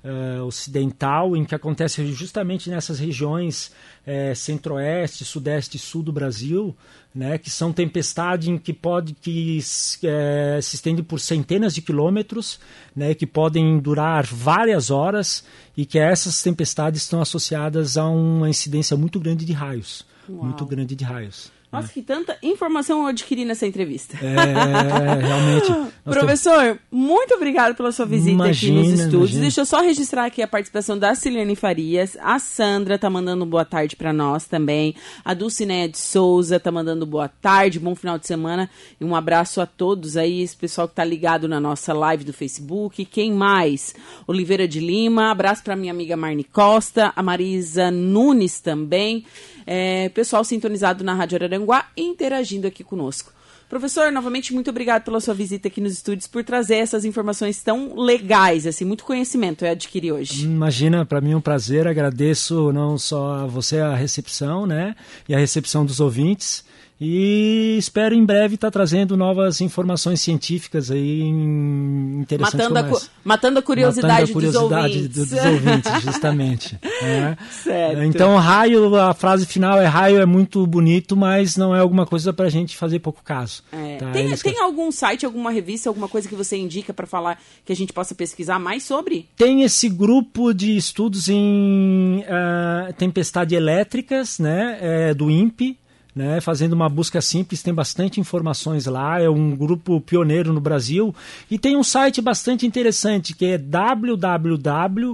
uh, 0.05 0.45
ocidental, 0.45 1.37
em 1.37 1.45
que 1.45 1.55
acontece 1.55 2.05
justamente 2.13 2.69
nessas 2.69 2.99
regiões 2.99 3.73
uh, 4.07 4.35
centro-oeste, 4.35 5.25
sudeste 5.25 5.77
e 5.77 5.81
sul 5.81 6.03
do 6.03 6.13
Brasil, 6.13 6.77
né, 7.15 7.39
que 7.39 7.51
são 7.51 7.73
tempestades 7.73 8.49
em 8.49 8.59
que 8.59 8.73
pode 8.73 9.15
que 9.15 9.59
uh, 9.59 10.63
se 10.63 10.77
estende 10.77 11.03
por 11.03 11.21
centenas 11.21 11.75
de 11.75 11.83
quilômetros, 11.83 12.59
né, 12.95 13.15
que 13.15 13.27
podem 13.27 13.79
durar 13.79 14.25
várias 14.27 14.91
horas 14.91 15.45
e 15.77 15.85
que 15.87 15.99
essas 15.99 16.43
tempestades 16.43 17.03
estão 17.03 17.21
associadas 17.21 17.97
a 17.97 18.09
uma 18.09 18.49
incidência 18.49 18.97
muito 18.97 19.19
grande 19.21 19.45
de 19.45 19.53
raios, 19.53 20.05
Uau. 20.29 20.45
muito 20.45 20.65
grande 20.67 20.95
de 20.95 21.05
raios. 21.05 21.53
Nossa, 21.73 21.93
que 21.93 22.03
tanta 22.03 22.37
informação 22.43 23.03
eu 23.03 23.07
adquiri 23.07 23.45
nessa 23.45 23.65
entrevista. 23.65 24.17
É, 24.17 25.25
realmente. 25.25 25.93
Professor, 26.03 26.79
muito 26.91 27.35
obrigado 27.35 27.77
pela 27.77 27.93
sua 27.93 28.07
visita 28.07 28.33
imagina, 28.33 28.81
aqui 28.81 28.91
nos 28.91 28.99
estúdios. 28.99 29.21
Imagina. 29.21 29.41
Deixa 29.43 29.61
eu 29.61 29.65
só 29.65 29.81
registrar 29.81 30.25
aqui 30.25 30.43
a 30.43 30.49
participação 30.49 30.99
da 30.99 31.15
Cilene 31.15 31.55
Farias. 31.55 32.19
A 32.21 32.41
Sandra 32.41 32.99
tá 32.99 33.09
mandando 33.09 33.47
boa 33.47 33.65
tarde 33.65 33.95
para 33.95 34.13
nós 34.13 34.47
também. 34.47 34.97
A 35.25 35.33
Dulcineia 35.33 35.89
de 35.89 35.99
Souza 35.99 36.59
tá 36.59 36.73
mandando 36.73 37.07
boa 37.07 37.29
tarde, 37.29 37.79
bom 37.79 37.95
final 37.95 38.19
de 38.19 38.27
semana. 38.27 38.69
E 39.01 39.05
um 39.05 39.15
abraço 39.15 39.61
a 39.61 39.67
todos 39.67 40.17
aí, 40.17 40.43
esse 40.43 40.57
pessoal 40.57 40.89
que 40.89 40.97
tá 40.97 41.05
ligado 41.05 41.47
na 41.47 41.61
nossa 41.61 41.93
live 41.93 42.25
do 42.25 42.33
Facebook. 42.33 43.05
Quem 43.05 43.33
mais? 43.33 43.95
Oliveira 44.27 44.67
de 44.67 44.81
Lima. 44.81 45.31
Abraço 45.31 45.63
para 45.63 45.77
minha 45.77 45.93
amiga 45.93 46.17
Marne 46.17 46.43
Costa. 46.43 47.13
A 47.15 47.23
Marisa 47.23 47.93
Nunes 47.93 48.59
também. 48.59 49.25
É, 49.73 50.09
pessoal 50.09 50.43
sintonizado 50.43 51.05
na 51.05 51.15
Rádio 51.15 51.37
Araranguá 51.37 51.87
interagindo 51.97 52.67
aqui 52.67 52.83
conosco. 52.83 53.33
Professor, 53.69 54.11
novamente, 54.11 54.53
muito 54.53 54.69
obrigado 54.69 55.05
pela 55.05 55.21
sua 55.21 55.33
visita 55.33 55.69
aqui 55.69 55.81
nos 55.81 55.93
estúdios, 55.93 56.27
por 56.27 56.43
trazer 56.43 56.75
essas 56.75 57.05
informações 57.05 57.63
tão 57.63 57.95
legais, 57.95 58.67
assim, 58.67 58.85
muito 58.85 59.05
conhecimento 59.05 59.65
eu 59.65 59.71
adquiri 59.71 60.11
hoje. 60.11 60.45
Imagina, 60.45 61.07
para 61.07 61.21
mim 61.21 61.31
é 61.31 61.37
um 61.37 61.41
prazer, 61.41 61.87
agradeço 61.87 62.73
não 62.73 62.99
só 62.99 63.45
a 63.45 63.47
você 63.47 63.79
a 63.79 63.95
recepção, 63.95 64.67
né, 64.67 64.97
e 65.29 65.37
a 65.37 65.39
recepção 65.39 65.87
dos 65.87 66.01
ouvintes, 66.01 66.65
e 67.01 67.77
espero 67.79 68.15
em 68.15 68.25
breve 68.25 68.57
estar 68.57 68.67
tá 68.67 68.73
trazendo 68.73 69.17
novas 69.17 69.63
informações 69.63 70.21
científicas 70.21 70.91
aí 70.91 71.23
interessantes. 71.23 72.69
Matando, 72.69 72.79
a, 72.79 72.83
cu 72.85 73.01
matando 73.25 73.59
a 73.59 73.63
curiosidade, 73.63 74.09
matando 74.09 74.31
a 74.31 74.33
curiosidade 74.35 75.09
dos 75.09 75.33
ouvintes. 75.33 75.33
dos 75.33 75.45
ouvintes, 75.45 76.03
justamente. 76.03 76.79
é. 77.03 77.37
Certo. 77.51 78.03
Então, 78.03 78.37
raio, 78.37 78.95
a 78.97 79.15
frase 79.15 79.47
final 79.47 79.81
é 79.81 79.87
raio 79.87 80.21
é 80.21 80.27
muito 80.27 80.67
bonito, 80.67 81.17
mas 81.17 81.57
não 81.57 81.75
é 81.75 81.81
alguma 81.81 82.05
coisa 82.05 82.35
para 82.35 82.47
a 82.47 82.51
gente 82.51 82.77
fazer 82.77 82.99
pouco 82.99 83.23
caso. 83.25 83.63
É. 83.73 83.97
Tá? 83.97 84.11
Tem, 84.11 84.27
Eles... 84.27 84.43
tem 84.43 84.61
algum 84.61 84.93
site, 84.93 85.25
alguma 85.25 85.51
revista, 85.51 85.89
alguma 85.89 86.09
coisa 86.09 86.29
que 86.29 86.35
você 86.35 86.59
indica 86.59 86.93
para 86.93 87.07
falar 87.07 87.41
que 87.65 87.73
a 87.73 87.77
gente 87.77 87.95
possa 87.95 88.15
pesquisar 88.15 88.59
mais 88.59 88.83
sobre? 88.83 89.27
Tem 89.39 89.63
esse 89.63 89.89
grupo 89.89 90.53
de 90.53 90.77
estudos 90.77 91.31
em 91.31 92.19
uh, 92.27 92.93
tempestade 92.93 93.55
elétricas, 93.55 94.39
né, 94.39 94.79
é, 94.83 95.15
do 95.15 95.31
INPE, 95.31 95.79
né, 96.15 96.41
fazendo 96.41 96.73
uma 96.73 96.89
busca 96.89 97.21
simples, 97.21 97.63
tem 97.63 97.75
bastante 97.75 98.21
informações 98.21 98.87
lá, 98.87 99.21
é 99.21 99.29
um 99.29 99.55
grupo 99.55 100.01
pioneiro 100.01 100.53
no 100.53 100.61
Brasil 100.61 101.15
e 101.51 101.59
tem 101.59 101.77
um 101.77 101.83
site 101.83 102.21
bastante 102.21 102.67
interessante 102.67 103.35
que 103.35 103.47
é 103.47 103.59
www.rindat 103.59 105.11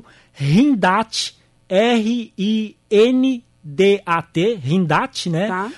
R 1.69 2.33
I 2.39 2.77
N 2.91 3.45
D 3.63 4.01
A 4.07 4.23
T, 4.23 4.55
Rindat, 4.63 5.29
né, 5.29 5.49
tá. 5.49 5.71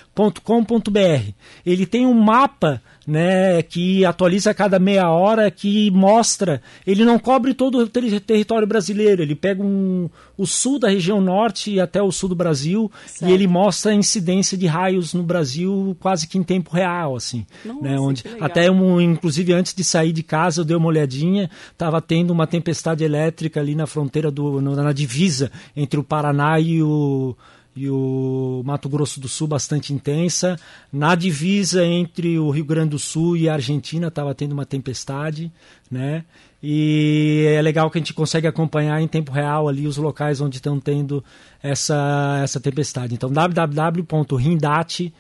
.com.br. 0.45 1.33
Ele 1.65 1.87
tem 1.87 2.07
um 2.07 2.13
mapa 2.13 2.83
né, 3.09 3.62
que 3.62 4.05
atualiza 4.05 4.51
a 4.51 4.55
cada 4.55 4.79
meia 4.79 5.11
hora, 5.11 5.51
que 5.51 5.90
mostra, 5.92 6.61
ele 6.87 7.07
não 7.07 7.18
cobre 7.18 7.55
todo 7.55 7.79
o 7.79 7.88
ter 7.88 8.21
território 8.21 8.68
brasileiro, 8.68 9.23
ele 9.23 9.35
pega 9.35 9.62
um, 9.62 10.11
o 10.37 10.47
sul 10.47 10.79
da 10.79 10.90
região 10.90 11.18
norte 11.18 11.81
até 11.81 12.03
o 12.03 12.12
sul 12.12 12.29
do 12.29 12.35
Brasil 12.35 12.92
certo. 13.07 13.31
e 13.31 13.33
ele 13.33 13.47
mostra 13.47 13.92
a 13.92 13.94
incidência 13.94 14.59
de 14.59 14.66
raios 14.66 15.14
no 15.14 15.23
Brasil 15.23 15.97
quase 15.99 16.29
que 16.29 16.37
em 16.37 16.42
tempo 16.42 16.71
real, 16.71 17.16
assim, 17.16 17.47
Nossa, 17.64 17.81
né, 17.81 17.99
onde 17.99 18.25
até 18.38 18.71
um, 18.71 19.01
inclusive 19.01 19.55
antes 19.55 19.73
de 19.73 19.83
sair 19.83 20.12
de 20.12 20.23
casa 20.23 20.61
eu 20.61 20.64
dei 20.66 20.77
uma 20.77 20.88
olhadinha, 20.88 21.49
estava 21.73 22.03
tendo 22.03 22.31
uma 22.31 22.47
tempestade 22.47 23.03
elétrica 23.03 23.59
ali 23.59 23.75
na 23.75 23.87
fronteira 23.87 24.31
do 24.31 24.61
na 24.61 24.92
divisa 24.92 25.51
entre 25.75 25.99
o 25.99 26.05
Paraná 26.05 26.61
e 26.61 26.83
o 26.83 27.35
e 27.79 27.88
o 27.88 28.61
Mato 28.64 28.88
Grosso 28.88 29.21
do 29.21 29.29
Sul 29.29 29.47
bastante 29.47 29.93
intensa. 29.93 30.59
Na 30.93 31.14
divisa 31.14 31.85
entre 31.85 32.37
o 32.37 32.51
Rio 32.51 32.64
Grande 32.64 32.91
do 32.91 32.99
Sul 32.99 33.37
e 33.37 33.49
a 33.49 33.53
Argentina 33.53 34.09
estava 34.09 34.35
tendo 34.35 34.51
uma 34.51 34.67
tempestade, 34.67 35.53
né? 35.88 36.25
E 36.61 37.45
é 37.57 37.62
legal 37.62 37.88
que 37.88 37.99
a 37.99 38.01
gente 38.01 38.12
consegue 38.12 38.49
acompanhar 38.49 39.01
em 39.01 39.07
tempo 39.07 39.31
real 39.31 39.69
ali 39.69 39.87
os 39.87 39.97
locais 39.97 40.41
onde 40.41 40.57
estão 40.57 40.81
tendo 40.81 41.23
essa, 41.62 42.41
essa 42.43 42.59
tempestade. 42.59 43.14
Então, 43.14 43.31
www.rindate.com.br. 43.31 45.12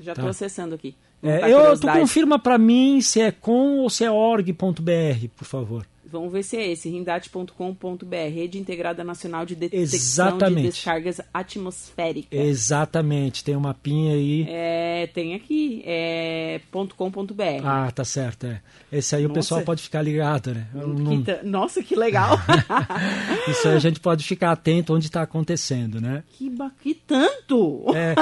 Já 0.00 0.10
estou 0.10 0.24
tá? 0.24 0.30
acessando 0.30 0.74
aqui. 0.74 0.96
É, 1.22 1.52
eu, 1.52 1.78
tu 1.78 1.86
confirma 1.86 2.36
para 2.36 2.58
mim 2.58 3.00
se 3.00 3.20
é 3.20 3.30
com 3.30 3.78
ou 3.78 3.88
se 3.88 4.04
é 4.04 4.10
org.br, 4.10 5.28
por 5.36 5.44
favor. 5.44 5.86
Vamos 6.18 6.32
ver 6.32 6.42
se 6.42 6.56
é 6.56 6.70
esse, 6.70 6.88
rindate.com.br, 6.88 8.14
Rede 8.32 8.58
Integrada 8.58 9.02
Nacional 9.02 9.44
de 9.44 9.54
Detecção 9.54 10.28
Exatamente. 10.28 10.62
de 10.62 10.68
Descargas 10.68 11.20
Atmosféricas. 11.32 12.38
Exatamente, 12.38 13.42
tem 13.42 13.56
um 13.56 13.60
mapinha 13.60 14.14
aí. 14.14 14.46
É, 14.48 15.08
tem 15.12 15.34
aqui, 15.34 15.82
é 15.84 16.60
.com.br. 16.70 17.42
Ah, 17.64 17.90
tá 17.90 18.04
certo, 18.04 18.46
é. 18.46 18.60
Esse 18.92 19.16
aí 19.16 19.22
Nossa. 19.22 19.32
o 19.32 19.34
pessoal 19.34 19.62
pode 19.62 19.82
ficar 19.82 20.02
ligado, 20.02 20.54
né? 20.54 20.66
Não... 20.72 21.22
Que 21.22 21.42
Nossa, 21.42 21.82
que 21.82 21.96
legal! 21.96 22.38
Isso 23.48 23.66
aí 23.68 23.74
a 23.74 23.80
gente 23.80 23.98
pode 23.98 24.24
ficar 24.24 24.52
atento 24.52 24.94
onde 24.94 25.06
está 25.06 25.22
acontecendo, 25.22 26.00
né? 26.00 26.22
Que, 26.30 26.48
ba... 26.48 26.70
que 26.80 26.94
tanto! 26.94 27.86
É 27.94 28.14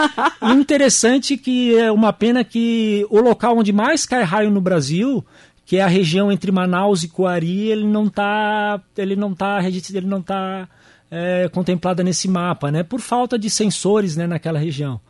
interessante 0.53 1.37
que 1.37 1.77
é 1.77 1.93
uma 1.93 2.13
pena 2.13 2.43
que 2.43 3.07
o 3.11 3.21
local 3.21 3.59
onde 3.59 3.73
mais 3.73 4.07
cai 4.07 4.23
raio 4.23 4.51
no 4.51 4.61
Brasil 4.61 5.25
que 5.64 5.77
é 5.77 5.83
a 5.83 5.87
região 5.87 6.31
entre 6.31 6.51
Manaus 6.51 7.03
e 7.03 7.09
Coari, 7.09 7.68
ele 7.68 7.85
não 7.85 8.07
está 8.07 8.81
ele 8.96 9.16
não 9.16 9.35
tá 9.35 9.61
ele 9.62 10.07
não 10.07 10.20
tá 10.20 10.68
é, 11.11 11.48
contemplada 11.53 12.03
nesse 12.03 12.29
mapa, 12.29 12.70
né? 12.70 12.83
Por 12.83 13.01
falta 13.01 13.38
de 13.38 13.51
sensores, 13.51 14.16
né, 14.16 14.27
naquela 14.27 14.59
região. 14.59 15.01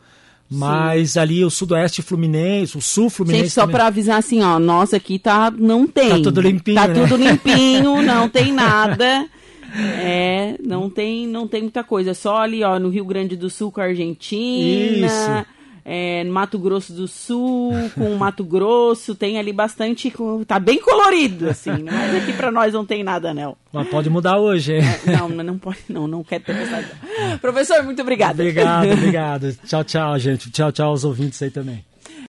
Mas 0.49 1.11
Sim. 1.11 1.19
ali 1.19 1.45
o 1.45 1.49
sudoeste 1.49 2.01
fluminense, 2.01 2.77
o 2.77 2.81
sul 2.81 3.09
fluminense. 3.09 3.45
Gente, 3.45 3.53
só 3.53 3.65
para 3.65 3.87
avisar 3.87 4.19
assim, 4.19 4.41
ó, 4.41 4.59
nossa, 4.59 4.97
aqui 4.97 5.17
tá 5.17 5.49
não 5.49 5.87
tem. 5.87 6.09
Tá 6.09 6.19
tudo 6.21 6.41
limpinho. 6.41 6.75
Tá 6.75 6.87
né? 6.87 6.93
tudo 6.93 7.15
limpinho, 7.15 8.01
não 8.03 8.29
tem 8.29 8.51
nada. 8.51 9.27
É, 9.75 10.55
não 10.63 10.89
tem, 10.89 11.25
não 11.25 11.47
tem 11.47 11.63
muita 11.63 11.83
coisa. 11.83 12.13
Só 12.13 12.37
ali, 12.37 12.63
ó, 12.63 12.77
no 12.77 12.89
Rio 12.89 13.05
Grande 13.05 13.35
do 13.35 13.49
Sul 13.49 13.71
com 13.71 13.81
a 13.81 13.85
Argentina. 13.85 15.07
Isso 15.07 15.45
é, 15.85 16.23
Mato 16.23 16.57
Grosso 16.57 16.93
do 16.93 17.07
Sul, 17.07 17.73
com 17.95 18.15
Mato 18.15 18.43
Grosso, 18.43 19.15
tem 19.15 19.37
ali 19.37 19.51
bastante. 19.51 20.13
Tá 20.47 20.59
bem 20.59 20.79
colorido, 20.79 21.49
assim, 21.49 21.71
né? 21.71 21.91
mas 21.91 22.23
aqui 22.23 22.33
para 22.33 22.51
nós 22.51 22.73
não 22.73 22.85
tem 22.85 23.03
nada, 23.03 23.33
não. 23.33 23.55
Mas 23.71 23.87
pode 23.89 24.09
mudar 24.09 24.37
hoje, 24.37 24.75
é, 24.75 24.99
Não, 25.05 25.29
não 25.29 25.57
pode, 25.57 25.79
não, 25.89 26.07
não 26.07 26.23
quero 26.23 26.43
ter 26.43 26.55
pensado. 26.55 26.87
Professor, 27.41 27.83
muito 27.83 28.01
obrigado. 28.01 28.39
Obrigado, 28.39 28.91
obrigado. 28.91 29.53
Tchau, 29.65 29.83
tchau, 29.83 30.19
gente. 30.19 30.51
Tchau, 30.51 30.71
tchau 30.71 30.89
aos 30.89 31.03
ouvintes 31.03 31.41
aí 31.41 31.49
também. 31.49 31.83